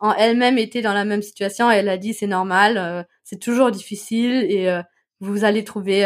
[0.00, 1.70] en elles-mêmes étaient dans la même situation.
[1.70, 4.44] Et elle a dit c'est normal, c'est toujours difficile.
[4.50, 4.68] Et
[5.20, 6.04] vous allez trouver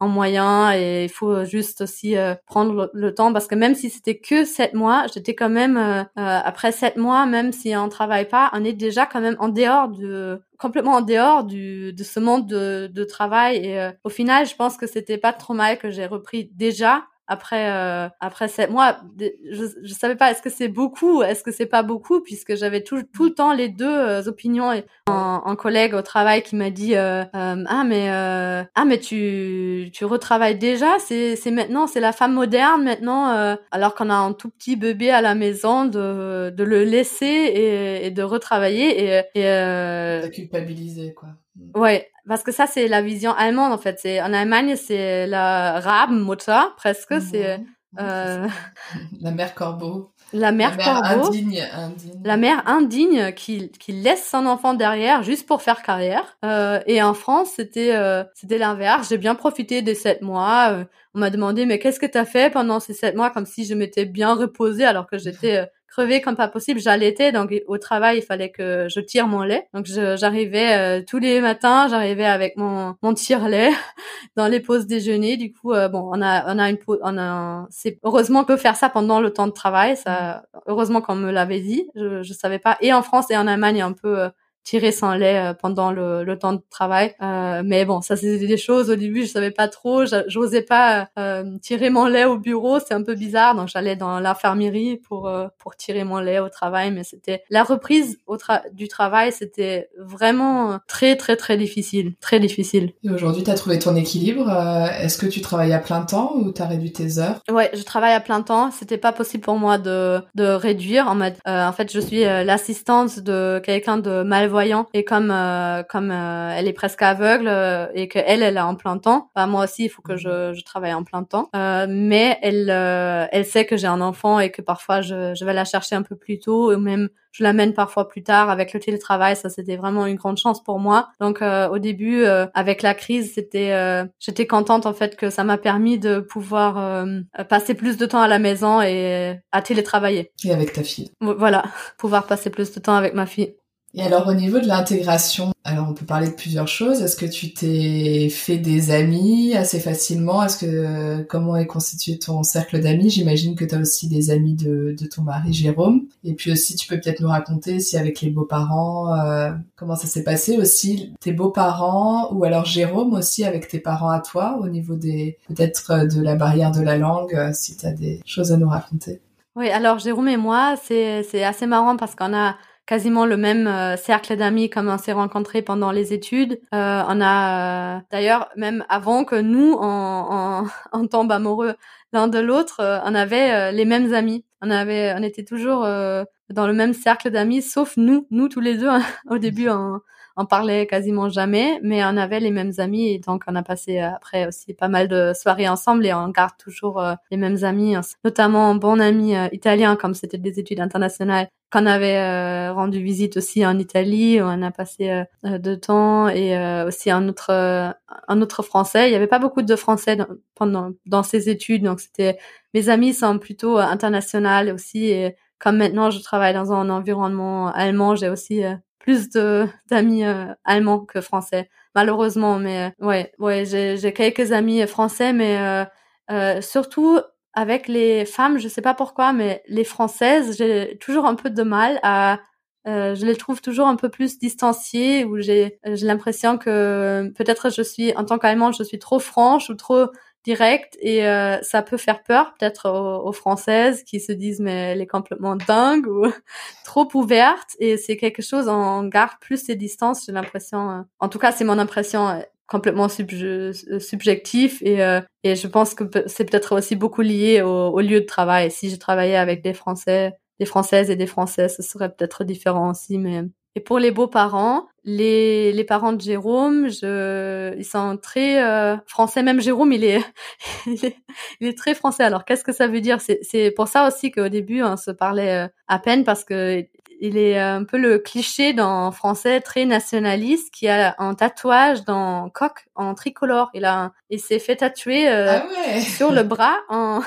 [0.00, 3.90] en moyen et il faut juste aussi euh, prendre le, temps parce que même si
[3.90, 6.04] c'était que sept mois, j'étais quand même euh, euh,
[6.44, 9.88] après sept mois, même si on travaille pas, on est déjà quand même en dehors
[9.88, 14.54] de complètement en dehors du de ce monde de, de travail et au final, je
[14.54, 18.98] pense que c'était pas trop mal que j'ai repris déjà après euh, après sept mois
[19.18, 22.82] je je savais pas est-ce que c'est beaucoup est-ce que c'est pas beaucoup puisque j'avais
[22.82, 26.56] tout tout le temps les deux euh, opinions et un, un, collègue au travail qui
[26.56, 31.50] m'a dit euh, euh ah mais euh, ah mais tu tu retravailles déjà c'est c'est
[31.50, 35.34] maintenant c'est la femme moderne maintenant alors qu'on a un tout petit bébé à la
[35.34, 41.28] maison de de le laisser et, et de retravailler et et culpabiliser quoi.
[41.74, 43.98] Ouais, parce que ça c'est la vision allemande en fait.
[44.00, 47.20] C'est en Allemagne c'est la Rabenmutter presque.
[47.20, 47.58] C'est
[47.98, 48.46] euh...
[49.20, 50.12] la mère corbeau.
[50.34, 51.28] La mère, la mère corbeau.
[51.28, 52.22] Indigne, indigne.
[52.22, 56.36] La mère indigne qui, qui laisse son enfant derrière juste pour faire carrière.
[56.44, 59.08] Euh, et en France c'était euh, c'était l'inverse.
[59.08, 60.84] J'ai bien profité des sept mois.
[61.14, 63.30] On m'a demandé mais qu'est-ce que t'as fait pendant ces sept mois?
[63.30, 65.66] Comme si je m'étais bien reposée alors que j'étais
[65.98, 66.80] crevée comme pas possible.
[66.80, 69.68] J'allaitais, donc au travail, il fallait que je tire mon lait.
[69.74, 73.70] Donc j'arrivais euh, tous les matins, j'arrivais avec mon mon tire-lait
[74.36, 75.36] dans les pauses déjeuner.
[75.36, 78.56] Du coup, euh, bon, on a on a une on a c'est heureusement qu'on peut
[78.56, 79.96] faire ça pendant le temps de travail.
[79.96, 81.88] Ça, heureusement qu'on me l'avait dit.
[81.96, 82.76] Je je savais pas.
[82.80, 84.28] Et en France et en Allemagne, un peu euh,
[84.68, 87.14] tirer sans lait euh, pendant le, le, temps de travail.
[87.22, 91.08] Euh, mais bon, ça c'est des choses au début, je savais pas trop, j'osais pas
[91.18, 93.54] euh, tirer mon lait au bureau, c'est un peu bizarre.
[93.54, 97.64] Donc j'allais dans l'infirmerie pour euh, pour tirer mon lait au travail, mais c'était la
[97.64, 98.36] reprise au
[98.72, 102.92] du travail, c'était vraiment très très très difficile, très difficile.
[103.04, 104.50] Et aujourd'hui, tu as trouvé ton équilibre.
[104.50, 107.40] Euh, est-ce que tu travailles à plein temps ou tu as réduit tes heures?
[107.50, 108.70] Ouais, je travaille à plein temps.
[108.70, 111.08] C'était pas possible pour moi de de réduire.
[111.08, 114.57] En, en fait, je suis l'assistante de quelqu'un de malvoyant
[114.92, 118.60] et comme euh, comme euh, elle est presque aveugle euh, et que elle elle est
[118.60, 121.48] en plein temps, bah moi aussi il faut que je, je travaille en plein temps.
[121.54, 125.64] mais elle elle sait que j'ai un enfant et que parfois je, je vais la
[125.64, 129.36] chercher un peu plus tôt ou même je l'amène parfois plus tard avec le télétravail.
[129.36, 131.10] Ça, c'était vraiment une grande chance pour moi.
[131.20, 135.44] Donc, euh, au début, avec la crise, c'était, euh, j'étais contente en fait que ça
[135.44, 137.04] m'a permis de pouvoir
[137.48, 140.32] passer plus de temps à la maison et à télétravailler.
[140.44, 141.12] Et avec ta fille.
[141.20, 141.62] Voilà,
[141.96, 143.54] pouvoir passer plus de temps avec ma fille.
[143.94, 147.00] Et alors au niveau de l'intégration, alors on peut parler de plusieurs choses.
[147.00, 150.42] Est-ce que tu t'es fait des amis assez facilement?
[150.42, 153.08] Est-ce que comment est constitué ton cercle d'amis?
[153.08, 156.06] J'imagine que tu as aussi des amis de, de, ton mari Jérôme.
[156.22, 160.06] Et puis aussi tu peux peut-être nous raconter si avec les beaux-parents euh, comment ça
[160.06, 161.14] s'est passé aussi?
[161.20, 166.06] Tes beaux-parents ou alors Jérôme aussi avec tes parents à toi au niveau des peut-être
[166.06, 169.20] de la barrière de la langue euh, si tu as des choses à nous raconter?
[169.56, 172.54] Oui, alors Jérôme et moi, c'est assez marrant parce qu'on a
[172.88, 176.58] quasiment le même euh, cercle d'amis comme on s'est rencontrés pendant les études.
[176.74, 181.74] Euh, on a euh, d'ailleurs même avant que nous on, on, tombe amoureux
[182.14, 184.42] l'un de l'autre, on avait les mêmes amis.
[184.62, 188.78] On avait, on était toujours dans le même cercle d'amis, sauf nous, nous tous les
[188.78, 188.88] deux.
[189.28, 190.00] au début, on,
[190.40, 193.98] on parlait quasiment jamais, mais on avait les mêmes amis et donc on a passé
[193.98, 197.64] euh, après aussi pas mal de soirées ensemble et on garde toujours euh, les mêmes
[197.64, 203.02] amis, notamment un bon ami euh, italien comme c'était des études internationales qu'on avait rendu
[203.02, 208.62] visite aussi en Italie on a passé de temps et aussi un autre un autre
[208.62, 209.10] français.
[209.10, 212.38] Il y avait pas beaucoup de français dans, pendant dans ces études donc c'était
[212.72, 218.14] mes amis sont plutôt internationaux aussi et comme maintenant je travaille dans un environnement allemand,
[218.16, 218.62] j'ai aussi
[218.98, 224.52] plus de d'amis euh, allemands que français malheureusement mais euh, ouais ouais j'ai j'ai quelques
[224.52, 225.84] amis français mais euh,
[226.30, 227.18] euh, surtout
[227.54, 231.62] avec les femmes je sais pas pourquoi mais les françaises j'ai toujours un peu de
[231.62, 232.40] mal à
[232.86, 237.82] je les trouve toujours un peu plus distanciées ou j'ai j'ai l'impression que peut-être je
[237.82, 240.06] suis en tant qu'allemande je suis trop franche ou trop
[240.48, 245.02] direct et euh, ça peut faire peur peut-être aux, françaises qui se disent mais elle
[245.02, 246.24] est complètement dingue ou
[246.86, 251.28] trop ouverte et c'est quelque chose on garde plus ses distances j'ai l'impression euh, en
[251.28, 254.98] tout cas c'est mon impression euh, complètement subjectif et
[255.42, 258.70] et je pense que c'est peut-être aussi beaucoup lié au, au, lieu de travail.
[258.70, 262.90] Si je travaillais avec des français des françaises et des français ce serait peut-être différent
[262.90, 263.44] aussi mais
[263.78, 269.44] et pour les beaux-parents, les, les parents de Jérôme, je, ils sont très euh, français.
[269.44, 270.20] Même Jérôme, il est,
[270.86, 271.16] il est,
[271.60, 272.24] il est très français.
[272.24, 273.18] Alors, qu'est-ce que ça veut dire?
[273.20, 276.84] C'est pour ça aussi qu'au début, on se parlait euh, à peine parce que
[277.20, 282.50] il est un peu le cliché dans français très nationaliste qui a un tatouage dans
[282.50, 283.70] coq en tricolore.
[283.74, 287.20] Il a, il s'est fait tatouer euh, ah sur le bras en,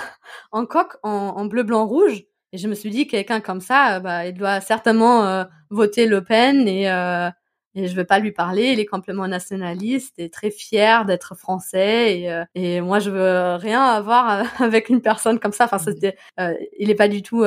[0.51, 2.25] en coq en, en bleu, blanc, rouge.
[2.53, 6.21] Et je me suis dit, quelqu'un comme ça, bah, il doit certainement euh, voter Le
[6.23, 7.29] Pen et, euh,
[7.75, 8.73] et je vais pas lui parler.
[8.73, 12.19] Il est complètement nationaliste et très fier d'être français.
[12.19, 15.65] Et, euh, et moi, je veux rien avoir avec une personne comme ça.
[15.65, 15.93] Enfin, mmh.
[15.93, 17.45] c'était, euh, il est pas du tout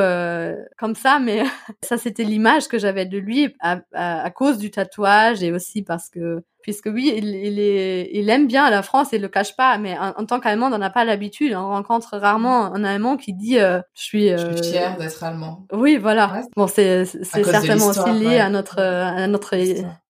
[0.78, 1.42] comme ça, mais
[1.82, 6.08] ça, c'était l'image que j'avais de lui à, à, cause du tatouage et aussi parce
[6.08, 9.54] que puisque oui, il, il, est, il aime bien la France et il le cache
[9.54, 11.54] pas, mais en, tant qu'Allemand, on n'a pas l'habitude.
[11.54, 14.30] On rencontre rarement un Allemand qui dit euh, je suis.
[14.30, 14.38] Euh...
[14.38, 15.66] Je suis fier d'être Allemand.
[15.72, 16.40] Oui, voilà.
[16.56, 19.54] Bon, c'est c'est certainement aussi lié à notre à notre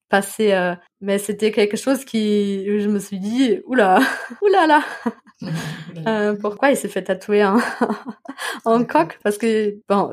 [0.08, 3.98] passé, euh, mais c'était quelque chose qui je me suis dit oula
[4.42, 4.82] oula là.
[6.06, 7.58] Euh, pourquoi il s'est fait tatouer en,
[8.64, 9.18] en coq?
[9.22, 10.12] Parce que bon,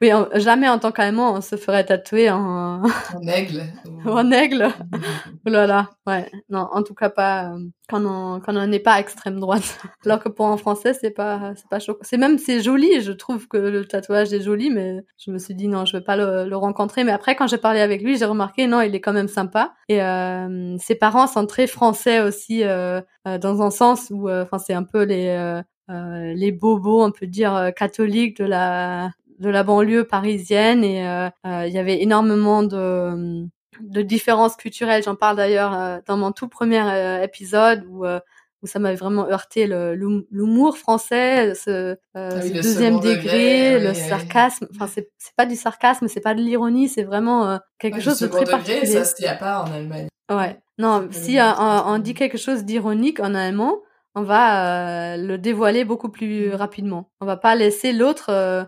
[0.00, 3.62] oui, jamais en tant qu'allemand on se ferait tatouer en en aigle.
[4.06, 4.68] en aigle.
[5.46, 6.30] Voilà, ouais.
[6.48, 7.52] Non, en tout cas pas
[7.88, 9.78] quand on quand on n'est pas extrême droite.
[10.04, 12.00] Alors que pour un français c'est pas c'est pas choquant.
[12.02, 13.00] C'est même c'est joli.
[13.00, 16.04] Je trouve que le tatouage est joli, mais je me suis dit non, je vais
[16.04, 17.04] pas le, le rencontrer.
[17.04, 19.74] Mais après quand j'ai parlé avec lui, j'ai remarqué non, il est quand même sympa.
[19.88, 22.64] Et euh, ses parents sont très français aussi.
[22.64, 25.62] Euh, euh, dans un sens où, euh, enfin, c'est un peu les euh,
[26.34, 31.00] les bobos, on peut dire catholiques de la de la banlieue parisienne et
[31.44, 33.46] il y avait énormément de
[33.80, 35.02] de différences culturelles.
[35.02, 38.04] J'en parle d'ailleurs dans mon tout premier épisode où
[38.64, 44.66] où ça m'avait vraiment heurté l'humour français, ce, ah deuxième degré, le sarcasme.
[44.74, 48.40] Enfin, c'est pas du sarcasme, c'est pas de l'ironie, c'est vraiment quelque chose de très
[48.40, 48.86] degré, particulier.
[48.86, 50.08] Ça se a pas en Allemagne.
[50.30, 50.58] Ouais.
[50.78, 53.78] Non, si on, dit quelque chose d'ironique en allemand,
[54.14, 56.54] on va le dévoiler beaucoup plus mmh.
[56.54, 57.10] rapidement.
[57.20, 58.64] On va pas laisser l'autre euh,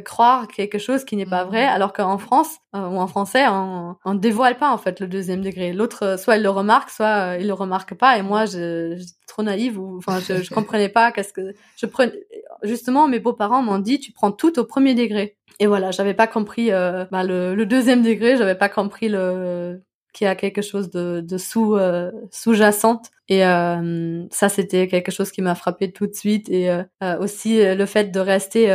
[0.00, 1.70] croire quelque chose qui n'est pas vrai, mmh.
[1.70, 5.42] alors qu'en France euh, ou en français, on, on dévoile pas en fait le deuxième
[5.42, 5.72] degré.
[5.72, 8.18] L'autre, euh, soit il le remarque, soit il le remarque pas.
[8.18, 11.86] Et moi, je, j'étais trop naïve ou enfin, je, je comprenais pas qu'est-ce que je
[11.86, 12.12] prenais.
[12.62, 15.36] Justement, mes beaux-parents m'ont dit, tu prends tout au premier degré.
[15.60, 19.82] Et voilà, j'avais pas compris bah, le, le, deuxième degré, j'avais pas compris le
[20.12, 21.76] qu'il y a quelque chose de, de sous
[22.30, 26.70] sous-jacente et ça c'était quelque chose qui m'a frappé tout de suite et
[27.20, 28.70] aussi le fait de rester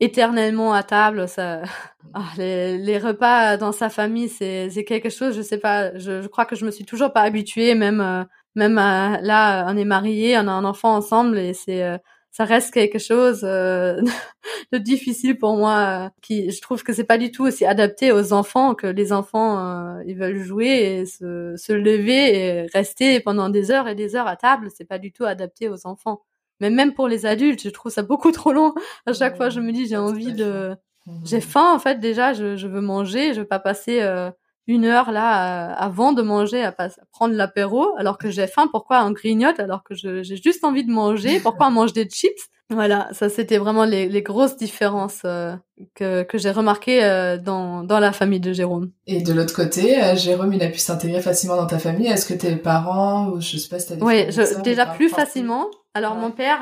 [0.00, 1.28] éternellement à table.
[1.28, 1.62] Ça,
[2.14, 5.36] ah, les, les, repas dans sa famille, c'est c'est quelque chose.
[5.36, 5.96] Je sais pas.
[5.98, 7.74] Je, je, crois que je me suis toujours pas habituée.
[7.74, 8.24] Même euh,
[8.54, 11.98] même euh, là, on est mariés, on a un enfant ensemble et c'est euh,
[12.30, 13.40] ça reste quelque chose
[14.72, 16.10] de difficile pour moi.
[16.22, 19.98] qui je trouve que c'est pas du tout aussi adapté aux enfants que les enfants
[20.06, 24.28] ils veulent jouer et se, se lever et rester pendant des heures et des heures
[24.28, 24.68] à table.
[24.76, 26.22] C'est pas du tout adapté aux enfants.
[26.60, 28.74] Mais même pour les adultes, je trouve ça beaucoup trop long.
[29.06, 30.76] À chaque fois, je me dis, j'ai envie de,
[31.24, 32.32] j'ai faim en fait déjà.
[32.32, 33.34] Je, je veux manger.
[33.34, 34.30] Je veux pas passer euh,
[34.68, 36.72] une heure là avant de manger à,
[37.10, 38.68] prendre l'apéro alors que j'ai faim.
[38.70, 41.40] Pourquoi on grignote alors que j'ai juste envie de manger?
[41.40, 42.48] Pourquoi on mange des chips?
[42.70, 45.54] Voilà, ça c'était vraiment les, les, grosses différences euh,
[45.94, 48.90] que, que j'ai remarquées euh, dans, dans la famille de Jérôme.
[49.06, 52.08] Et de l'autre côté, euh, Jérôme, il a pu s'intégrer facilement dans ta famille.
[52.08, 54.26] Est-ce que tes parents, ou je sais pas si t'as Oui,
[54.62, 55.68] déjà plus facilement.
[55.94, 56.58] Alors mon père,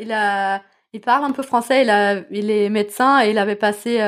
[0.00, 0.60] il a,
[0.92, 1.82] il parle un peu français.
[1.82, 4.00] Il a, il est médecin et il avait passé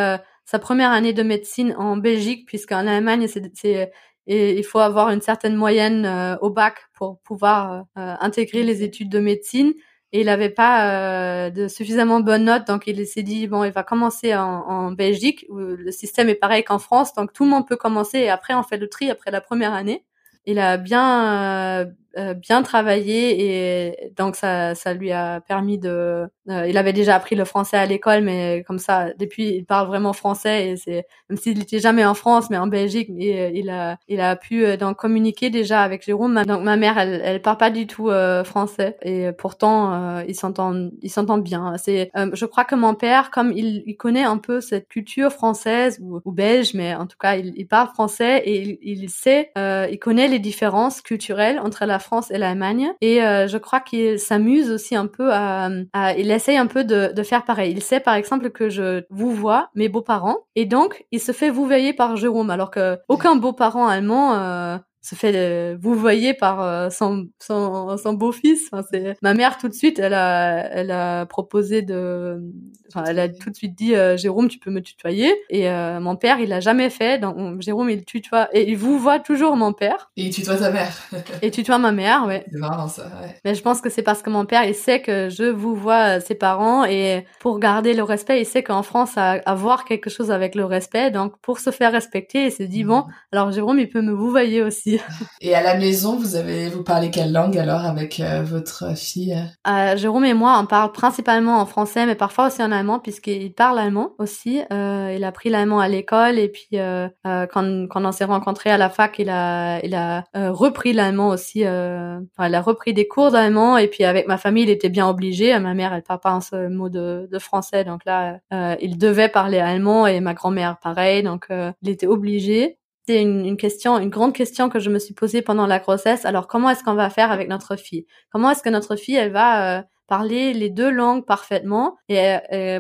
[0.47, 3.92] sa première année de médecine en Belgique, puisqu'en Allemagne, c'est
[4.26, 8.82] et il faut avoir une certaine moyenne euh, au bac pour pouvoir euh, intégrer les
[8.82, 9.72] études de médecine.
[10.12, 13.72] Et il n'avait pas euh, de suffisamment bonnes notes, donc il s'est dit bon, il
[13.72, 17.51] va commencer en, en, Belgique où le système est pareil qu'en France, donc tout le
[17.51, 20.05] monde peut commencer et après on fait le tri après la première année.
[20.44, 21.86] Il a bien
[22.17, 26.27] euh, bien travaillé et donc ça, ça lui a permis de.
[26.49, 29.89] Euh, il avait déjà appris le français à l'école, mais comme ça, depuis, il parle
[29.89, 33.69] vraiment français et c'est même s'il n'était jamais en France, mais en Belgique, et, il
[33.69, 36.43] a, il a pu euh, donc communiquer déjà avec Jérôme.
[36.45, 38.11] Donc ma mère, elle, elle parle pas du tout
[38.45, 41.75] français et pourtant ils s'entendent, ils s'entendent bien.
[41.77, 45.99] C'est, je crois que mon père, comme il, il connaît un peu cette culture française
[46.01, 49.51] ou, ou belge, mais en tout cas, il, il parle français et il, il sait,
[49.57, 52.92] il connaît les différences culturelles entre la France et l'Allemagne.
[53.00, 55.68] Et euh, je crois qu'il s'amuse aussi un peu à,
[56.16, 57.72] il essaye un peu de, faire pareil.
[57.72, 61.50] Il sait par exemple que je vous vois mes beaux-parents et donc il se fait
[61.50, 66.34] vous veiller par Jérôme alors que aucun beau-parent allemand euh, se fait euh, vous voyez
[66.34, 68.68] par euh, son, son, son beau-fils.
[68.72, 72.42] Enfin, c'est ma mère tout de suite, elle a elle a proposé de,
[72.88, 75.32] enfin, elle a tout de suite dit euh, Jérôme, tu peux me tutoyer.
[75.48, 75.68] Et
[76.00, 77.18] mon père, il l'a jamais fait.
[77.18, 80.11] Donc Jérôme, il tutoie et il vous voit toujours mon père.
[80.16, 80.92] Et il tutoie ta mère.
[81.42, 82.44] et tutoie ma mère, ouais.
[82.50, 83.04] C'est marrant ça.
[83.04, 83.34] Ouais.
[83.44, 86.18] Mais je pense que c'est parce que mon père, il sait que je vous vois
[86.20, 90.32] ses parents et pour garder le respect, il sait qu'en France, à avoir quelque chose
[90.32, 91.11] avec le respect.
[91.12, 92.88] Donc pour se faire respecter, il s'est dit mhm.
[92.88, 94.95] bon, alors Jérôme, il peut me vous voyer aussi.
[95.40, 99.36] Et à la maison, vous avez vous parlez quelle langue alors avec euh, votre fille?
[99.68, 103.53] Euh, Jérôme et moi, on parle principalement en français, mais parfois aussi en allemand puisqu'il
[103.53, 104.61] parle allemand aussi.
[104.72, 106.78] Euh, il a pris l'allemand à l'école et puis
[107.24, 111.62] quand, quand on s'est rencontrés à la fac, il a il a repris l'allemand aussi.
[111.62, 115.09] enfin, il a repris des cours d'allemand et puis avec ma famille, il était bien
[115.09, 115.59] obligé.
[115.59, 118.38] Ma mère, elle parle pas un seul mot de, de français, donc là,
[118.80, 123.57] il devait parler allemand et ma grand-mère pareil, donc il était obligé c'est une, une,
[123.57, 126.24] question, une grande question que je me suis posée pendant la grossesse.
[126.24, 128.07] Alors, comment est-ce qu'on va faire avec notre fille?
[128.30, 131.96] Comment est-ce que notre fille, elle va euh, parler les deux langues parfaitement.
[132.09, 132.36] Et,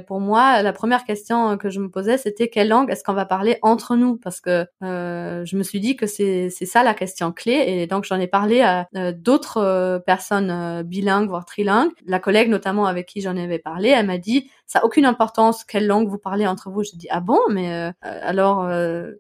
[0.06, 3.26] pour moi, la première question que je me posais, c'était quelle langue est-ce qu'on va
[3.26, 4.16] parler entre nous?
[4.16, 7.64] Parce que euh, je me suis dit que c'est ça la question clé.
[7.66, 11.92] Et donc j'en ai parlé à euh, d'autres euh, personnes euh, bilingues, voire trilingues.
[12.06, 15.64] La collègue notamment avec qui j'en avais parlé, elle m'a dit ça a aucune importance
[15.64, 16.82] quelle langue vous parlez entre vous.
[16.82, 18.68] Je dis ah bon, mais alors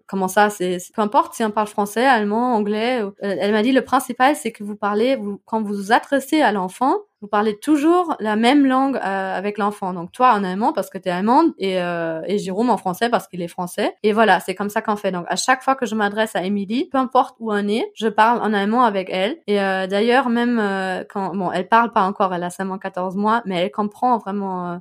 [0.06, 0.50] comment ça?
[0.50, 3.02] C'est peu importe si on parle français, allemand, anglais.
[3.20, 6.50] elle m'a dit le principal c'est que vous parlez, vous, quand vous vous adressez à
[6.50, 9.92] l'enfant, vous parlez toujours la même langue avec l'enfant.
[9.92, 13.26] Donc toi en allemand parce que tu es allemande et, et Jérôme en français parce
[13.28, 13.94] qu'il est français.
[14.02, 15.12] Et voilà, c'est comme ça qu'on fait.
[15.12, 18.08] Donc à chaque fois que je m'adresse à Émilie, peu importe où on est, je
[18.08, 19.38] parle en allemand avec elle.
[19.46, 20.60] Et d'ailleurs, même
[21.10, 24.80] quand, bon, elle parle pas encore, elle a seulement 14 mois, mais elle comprend vraiment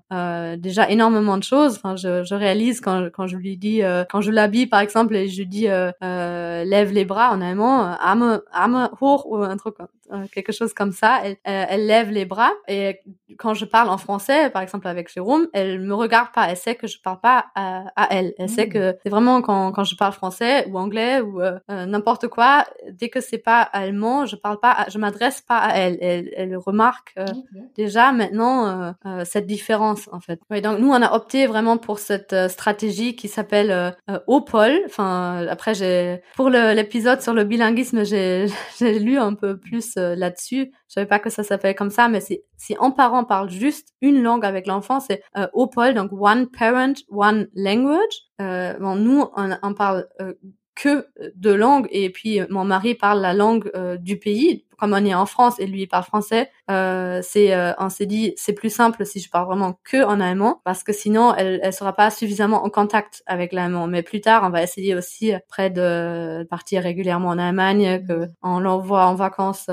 [0.57, 1.75] déjà énormément de choses.
[1.77, 5.27] Enfin, je, je réalise quand, quand je lui dis, quand je l'habille par exemple et
[5.27, 5.67] je lui dis
[6.01, 9.85] lève les bras en allemand, arme, arme hoch ou un truc euh,
[10.31, 11.21] quelque chose comme ça.
[11.23, 12.99] Elle, euh, elle, lève les bras et
[13.37, 16.49] quand je parle en français, par exemple avec Jérôme, elle me regarde pas.
[16.49, 18.33] Elle sait que je parle pas à, à elle.
[18.37, 18.69] Elle sait mmh.
[18.69, 23.09] que c'est vraiment quand, quand je parle français ou anglais ou euh, n'importe quoi, dès
[23.09, 25.97] que c'est pas allemand, je parle pas, je m'adresse pas à elle.
[26.01, 27.15] Elle, elle remarque
[27.75, 28.93] déjà maintenant
[29.23, 30.39] cette différence en fait.
[30.49, 33.95] Ouais, donc nous on a opté vraiment pour cette stratégie qui s'appelle
[34.27, 34.81] OPOL.
[34.85, 38.47] Enfin après j'ai pour l'épisode sur le bilinguisme j'ai
[38.79, 40.71] j'ai lu un peu plus euh, là-dessus.
[40.87, 42.41] Je savais pas que ça s'appelait comme ça, mais si,
[42.79, 47.47] un parent parle juste une langue avec l'enfant, c'est euh, OPOL, donc One Parent, One
[47.55, 48.15] Language.
[48.41, 50.33] Euh, bon, nous, on, on parle euh,
[50.75, 54.65] que de langues et puis mon mari parle la langue du pays.
[54.77, 58.33] Comme on est en France et lui il parle français euh, c'est on s'est dit
[58.35, 61.71] c'est plus simple si je parle vraiment que en allemand parce que sinon elle elle
[61.71, 63.87] sera pas suffisamment en contact avec l'allemand.
[63.87, 68.59] Mais plus tard on va essayer aussi près de partir régulièrement en Allemagne que on
[68.59, 69.69] l'envoie en vacances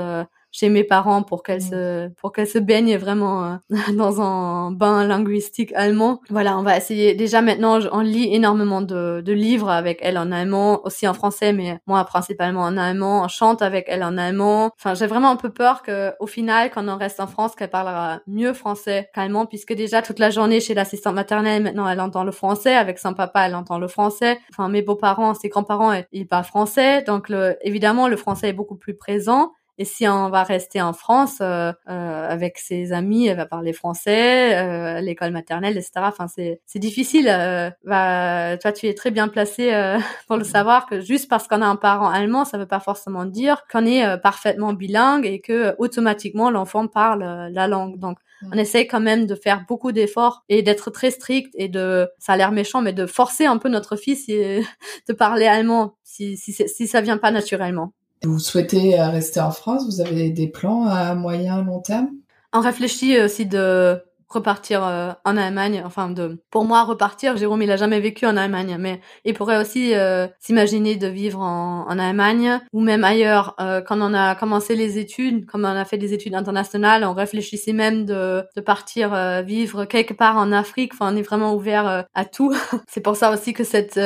[0.53, 3.55] chez mes parents pour qu'elle se pour qu'elle se baigne vraiment euh,
[3.97, 6.21] dans un bain linguistique allemand.
[6.29, 7.15] Voilà, on va essayer.
[7.15, 11.51] Déjà maintenant, on lit énormément de, de livres avec elle en allemand, aussi en français,
[11.51, 13.23] mais moi principalement en allemand.
[13.23, 14.71] On chante avec elle en allemand.
[14.79, 17.71] Enfin, j'ai vraiment un peu peur que au final, quand on reste en France, qu'elle
[17.71, 22.23] parlera mieux français qu'allemand, puisque déjà toute la journée chez l'assistante maternelle, maintenant elle entend
[22.23, 22.75] le français.
[22.75, 24.37] Avec son papa, elle entend le français.
[24.51, 27.01] Enfin, mes beaux-parents, ses grands-parents, ils parlent français.
[27.01, 29.51] Donc, le, évidemment, le français est beaucoup plus présent.
[29.79, 33.73] Et si on va rester en France euh, euh, avec ses amis, elle va parler
[33.73, 35.91] français, euh, l'école maternelle, etc.
[35.97, 37.27] Enfin, c'est c'est difficile.
[37.27, 39.97] Euh, bah, toi, tu es très bien placé euh,
[40.27, 43.25] pour le savoir que juste parce qu'on a un parent allemand, ça veut pas forcément
[43.25, 47.97] dire qu'on est euh, parfaitement bilingue et que automatiquement l'enfant parle la langue.
[47.97, 48.19] Donc,
[48.51, 52.33] on essaye quand même de faire beaucoup d'efforts et d'être très strict et de, ça
[52.33, 56.53] a l'air méchant, mais de forcer un peu notre fils de parler allemand si, si,
[56.53, 57.93] si ça vient pas naturellement.
[58.25, 59.85] Vous souhaitez euh, rester en France?
[59.85, 62.09] Vous avez des plans à moyen long terme?
[62.53, 67.71] On réfléchit aussi de repartir euh, en Allemagne, enfin de pour moi repartir, Jérôme il
[67.71, 72.59] a jamais vécu en Allemagne, mais il pourrait aussi euh, s'imaginer de vivre en, Allemagne
[72.71, 73.55] ou même ailleurs.
[73.57, 77.73] quand on a commencé les études, comme on a fait des études internationales, on réfléchissait
[77.73, 80.93] même de partir vivre quelque part en Afrique.
[80.95, 82.51] Enfin, on est vraiment ouvert à tout.
[82.87, 83.99] C'est pour ça aussi que cette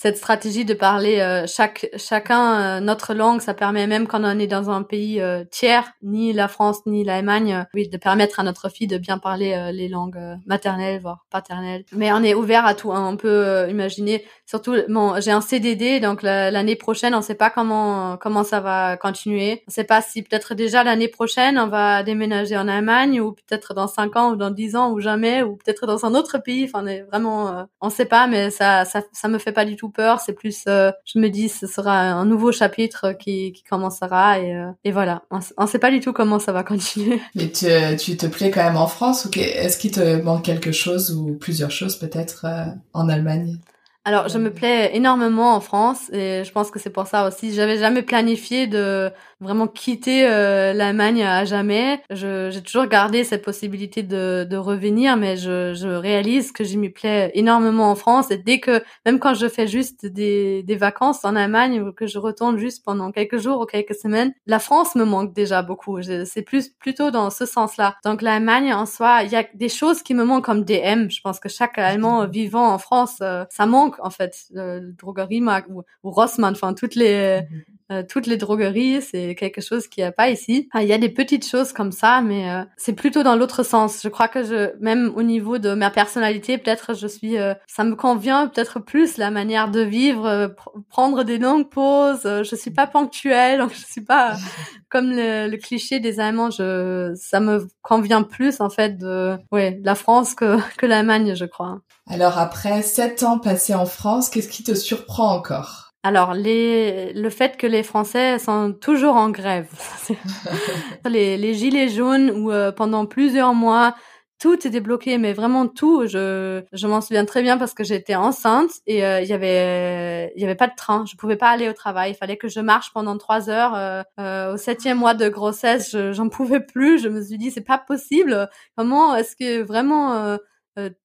[0.00, 4.38] cette stratégie de parler euh, chaque chacun euh, notre langue, ça permet même quand on
[4.38, 8.42] est dans un pays euh, tiers, ni la France ni l'Allemagne, oui, de permettre à
[8.42, 11.84] notre fille de bien parler les langues maternelles voire paternelles.
[11.92, 12.92] Mais on est ouvert à tout.
[12.92, 13.06] Hein.
[13.12, 18.16] On peut imaginer, surtout, bon, j'ai un CDD, donc l'année prochaine, on sait pas comment
[18.16, 19.64] comment ça va continuer.
[19.68, 23.74] On sait pas si peut-être déjà l'année prochaine on va déménager en Allemagne ou peut-être
[23.74, 26.64] dans cinq ans ou dans dix ans ou jamais ou peut-être dans un autre pays.
[26.64, 29.76] Enfin, on est vraiment, on sait pas, mais ça ça ça me fait pas du
[29.76, 33.62] tout peur, c'est plus, euh, je me dis, ce sera un nouveau chapitre qui, qui
[33.62, 35.22] commencera et, euh, et voilà.
[35.30, 37.20] On, on sait pas du tout comment ça va continuer.
[37.34, 37.66] Mais tu,
[37.98, 41.34] tu te plais quand même en France ou est-ce qu'il te manque quelque chose ou
[41.34, 43.58] plusieurs choses peut-être euh, en Allemagne?
[44.04, 47.52] Alors, je me plais énormément en France et je pense que c'est pour ça aussi.
[47.52, 52.02] J'avais jamais planifié de vraiment quitter euh, l'Allemagne à jamais.
[52.10, 56.88] J'ai toujours gardé cette possibilité de, de revenir, mais je, je réalise que j'y me
[56.88, 58.30] plais énormément en France.
[58.30, 62.06] Et dès que, même quand je fais juste des, des vacances en Allemagne ou que
[62.06, 66.00] je retourne juste pendant quelques jours ou quelques semaines, la France me manque déjà beaucoup.
[66.02, 67.96] C'est plus plutôt dans ce sens-là.
[68.04, 71.08] Donc l'Allemagne en soi, il y a des choses qui me manquent comme DM.
[71.08, 74.34] Je pense que chaque Allemand vivant en France, euh, ça manque en fait.
[74.56, 77.62] Euh, droguerie ou, ou Rossmann, enfin toutes les mhm.
[77.90, 80.68] Euh, toutes les drogueries, c'est quelque chose qu'il n'y a pas ici.
[80.74, 84.00] Il y a des petites choses comme ça, mais euh, c'est plutôt dans l'autre sens.
[84.02, 87.82] Je crois que je, même au niveau de ma personnalité, peut-être je suis, euh, ça
[87.82, 90.54] me convient peut-être plus la manière de vivre,
[90.88, 92.22] prendre des longues pauses.
[92.24, 94.36] je suis pas ponctuelle, donc je suis pas
[94.88, 96.50] comme le, cliché des Allemands.
[96.50, 101.44] Je, ça me convient plus en fait de, ouais, la France que que l'Allemagne, je
[101.44, 101.80] crois.
[102.08, 105.89] Alors après sept ans passés en France, qu'est-ce qui te surprend encore?
[106.02, 109.68] Alors, les, le fait que les Français sont toujours en grève,
[111.04, 113.94] les, les gilets jaunes où euh, pendant plusieurs mois,
[114.40, 116.06] tout était bloqué, mais vraiment tout.
[116.06, 120.32] Je, je m'en souviens très bien parce que j'étais enceinte et euh, il y avait,
[120.34, 121.04] il y avait pas de train.
[121.06, 122.12] Je pouvais pas aller au travail.
[122.12, 123.74] Il fallait que je marche pendant trois heures.
[123.74, 126.98] Euh, euh, au septième mois de grossesse, j'en pouvais plus.
[127.02, 128.48] Je me suis dit, c'est pas possible.
[128.76, 130.38] Comment est-ce que vraiment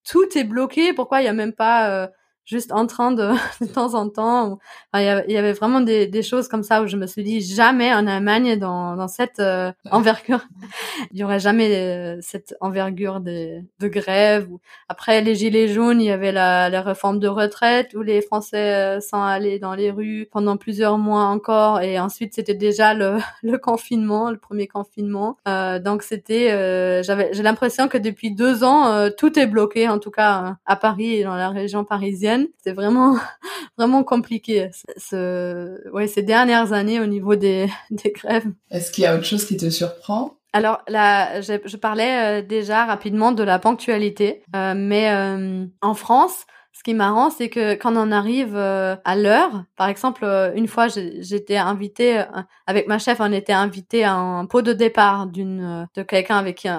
[0.10, 0.94] tout est bloqué?
[0.94, 2.10] Pourquoi il y a même pas
[2.46, 3.32] juste en train de
[3.62, 4.60] de temps en temps.
[4.94, 7.94] il y, avait vraiment des, des, choses comme ça où je me suis dit jamais
[7.94, 10.46] en Allemagne dans, dans cette euh, envergure,
[11.12, 14.48] il y aurait jamais euh, cette envergure de, de grève.
[14.90, 18.98] Après les gilets jaunes, il y avait la, la réforme de retraite où les Français
[18.98, 23.18] euh, sont allés dans les rues pendant plusieurs mois encore et ensuite c'était déjà le,
[23.44, 25.38] le confinement, le premier confinement.
[25.48, 30.12] Euh, donc c'était, j'avais j'ai l'impression que depuis deux ans tout est bloqué en tout
[30.12, 33.18] cas à Paris et dans la région parisienne c'est vraiment,
[33.78, 34.70] vraiment compliqué.
[34.98, 38.48] Ce, ouais, ces dernières années au niveau des, des grèves.
[38.72, 40.38] Est-ce qu'il y a autre chose qui te surprend?
[40.54, 45.94] Alors là, je, je parlais euh, déjà rapidement de la ponctualité, euh, mais euh, en
[45.94, 46.55] France, ce
[46.86, 50.68] qui est marrant, c'est que quand on arrive euh, à l'heure, par exemple, euh, une
[50.68, 52.24] fois, j'étais invitée euh,
[52.68, 56.58] avec ma chef, on était invité à un pot de départ d'une de quelqu'un avec
[56.58, 56.70] qui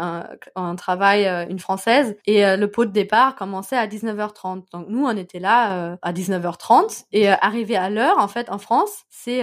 [0.54, 4.64] on, travaille, une française, et le pot de départ commençait à 19h30.
[4.72, 9.04] Donc nous, on était là à 19h30 et arrivé à l'heure, en fait, en France,
[9.08, 9.42] c'est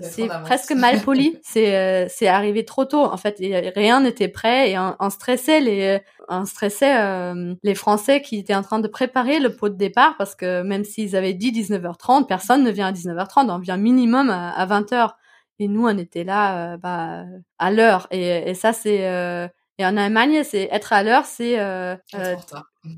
[0.00, 1.38] c'est presque mal poli.
[1.42, 3.04] c'est c'est arrivé trop tôt.
[3.04, 3.36] En fait,
[3.74, 8.54] rien n'était prêt et on, on stressait les on stressait euh, les Français qui étaient
[8.54, 12.26] en train de préparer le pot de départ parce que même s'ils avaient dit 19h30,
[12.26, 15.10] personne ne vient à 19h30, on vient minimum à, 20h.
[15.58, 17.24] Et nous, on était là euh, bah,
[17.58, 18.06] à l'heure.
[18.10, 19.08] Et, et, ça, c'est...
[19.08, 19.48] Euh,
[19.78, 21.56] et en Allemagne, c'est être à l'heure, c'est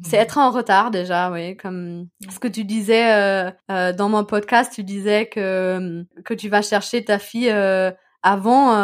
[0.05, 1.57] c'est être en retard déjà, oui.
[1.57, 7.05] Comme ce que tu disais dans mon podcast, tu disais que que tu vas chercher
[7.05, 7.51] ta fille
[8.23, 8.77] avant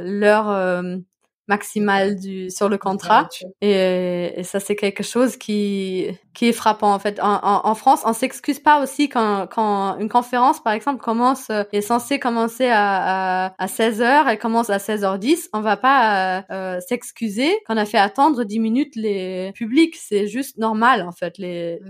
[0.00, 0.82] l'heure
[1.48, 3.28] maximale du sur le contrat.
[3.60, 6.06] et, et ça c'est quelque chose qui
[6.38, 7.18] qui est frappant en fait.
[7.20, 11.64] En, en, France on s'excuse pas aussi quand quand une conférence par exemple commence euh,
[11.72, 16.38] est censée commencer à, à, à 16 heures elle commence à 16h10 on va pas
[16.38, 19.96] euh, euh, s'excuser qu'on a fait attendre 10 minutes les publics.
[19.96, 21.38] C'est juste normal en fait.
[21.38, 21.80] Les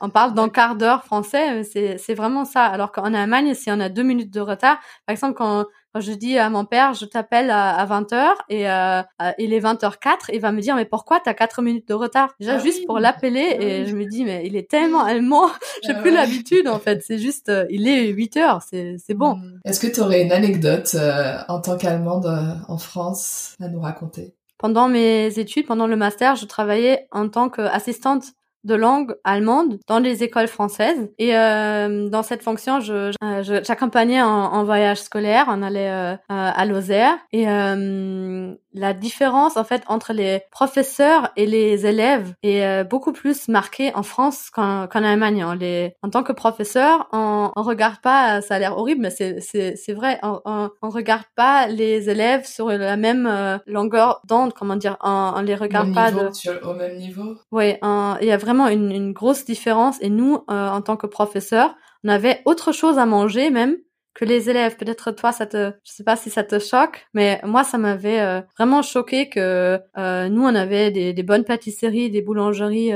[0.00, 2.66] on parle d'un quart d'heure français c'est c'est vraiment ça.
[2.66, 5.66] Alors qu'en Allemagne si on a deux minutes de retard par exemple quand
[6.00, 9.02] je dis à mon père, je t'appelle à, 20h et euh,
[9.38, 12.34] il est 20h04, il va me dire mais pourquoi t'as 4 minutes de retard?
[12.40, 15.48] Déjà ah juste pour l'appeler ah et je me dis mais il est tellement allemand,
[15.84, 19.36] j'ai ah plus l'habitude en fait, c'est juste euh, il est 8h, c'est c'est bon.
[19.36, 19.60] Hmm.
[19.64, 23.80] Est-ce que tu aurais une anecdote euh, en tant qu'allemande euh, en France à nous
[23.80, 24.34] raconter?
[24.58, 28.26] Pendant mes études, pendant le master, je travaillais en tant qu'assistante
[28.64, 31.10] de langue allemande dans les écoles françaises.
[31.18, 35.46] Et euh, dans cette fonction, je, j'accompagnais en, en, voyage scolaire.
[35.48, 37.16] On allait euh, à Lozère.
[37.32, 43.12] Et euh, la différence, en fait, entre les professeurs et les élèves est euh, beaucoup
[43.12, 45.44] plus marquée en France qu'en, qu'en Allemagne.
[45.44, 49.10] On les, en tant que professeur, on, on regarde pas, ça a l'air horrible, mais
[49.10, 53.58] c'est, c'est, c'est vrai, on, on, on, regarde pas les élèves sur la même euh,
[53.66, 56.32] longueur d'onde, comment dire, on, on les regarde pas de...
[56.32, 57.36] Sur, au même niveau?
[57.50, 59.96] Oui, il y a vraiment vraiment une, grosse différence.
[60.00, 61.74] Et nous, euh, en tant que professeurs,
[62.04, 63.76] on avait autre chose à manger même
[64.14, 64.76] que les élèves.
[64.76, 68.20] Peut-être toi, ça te, je sais pas si ça te choque, mais moi, ça m'avait
[68.20, 72.92] euh, vraiment choqué que euh, nous, on avait des, bonnes pâtisseries, des boulangeries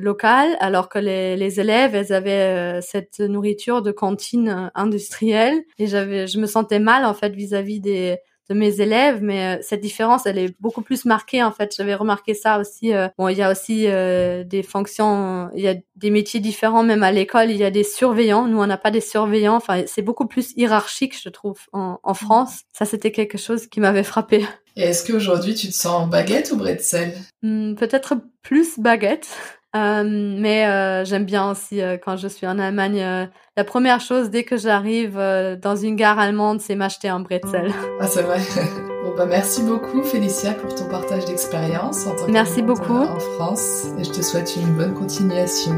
[0.00, 5.60] locales, alors que les, les élèves, elles avaient cette nourriture de cantine industrielle.
[5.78, 8.18] Et j'avais, je me sentais mal en fait vis-à-vis -vis des
[8.52, 11.74] de mes élèves, mais euh, cette différence, elle est beaucoup plus marquée en fait.
[11.76, 12.92] J'avais remarqué ça aussi.
[12.92, 16.82] Euh, bon, il y a aussi euh, des fonctions, il y a des métiers différents
[16.82, 17.50] même à l'école.
[17.50, 18.46] Il y a des surveillants.
[18.46, 19.56] Nous, on n'a pas des surveillants.
[19.56, 22.60] Enfin, c'est beaucoup plus hiérarchique, je trouve, en, en France.
[22.72, 24.44] Ça, c'était quelque chose qui m'avait frappé.
[24.76, 27.12] Et est-ce qu'aujourd'hui, tu te sens baguette ou bretzel?
[27.42, 29.28] Hmm, Peut-être plus baguette.
[29.74, 33.28] Euh, mais euh, j'aime bien aussi euh, quand je suis en Allemagne.
[33.56, 37.72] la première chose dès que j'arrive dans une gare allemande, c'est m'acheter un bretzel.
[38.00, 38.38] Ah c'est vrai.
[39.04, 43.86] bon bah merci beaucoup Félicia pour ton partage d'expérience en tant merci beaucoup en France
[43.98, 45.72] et je te souhaite une bonne continuation.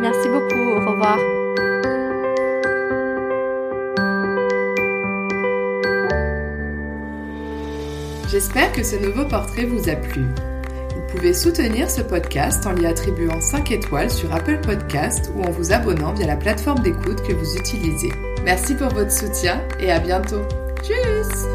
[0.00, 0.70] Merci beaucoup.
[0.70, 1.18] Au revoir.
[8.30, 10.26] J'espère que ce nouveau portrait vous a plu.
[11.08, 15.50] Vous pouvez soutenir ce podcast en lui attribuant 5 étoiles sur Apple Podcast ou en
[15.50, 18.12] vous abonnant via la plateforme d'écoute que vous utilisez.
[18.44, 20.42] Merci pour votre soutien et à bientôt.
[20.82, 21.46] Tchuss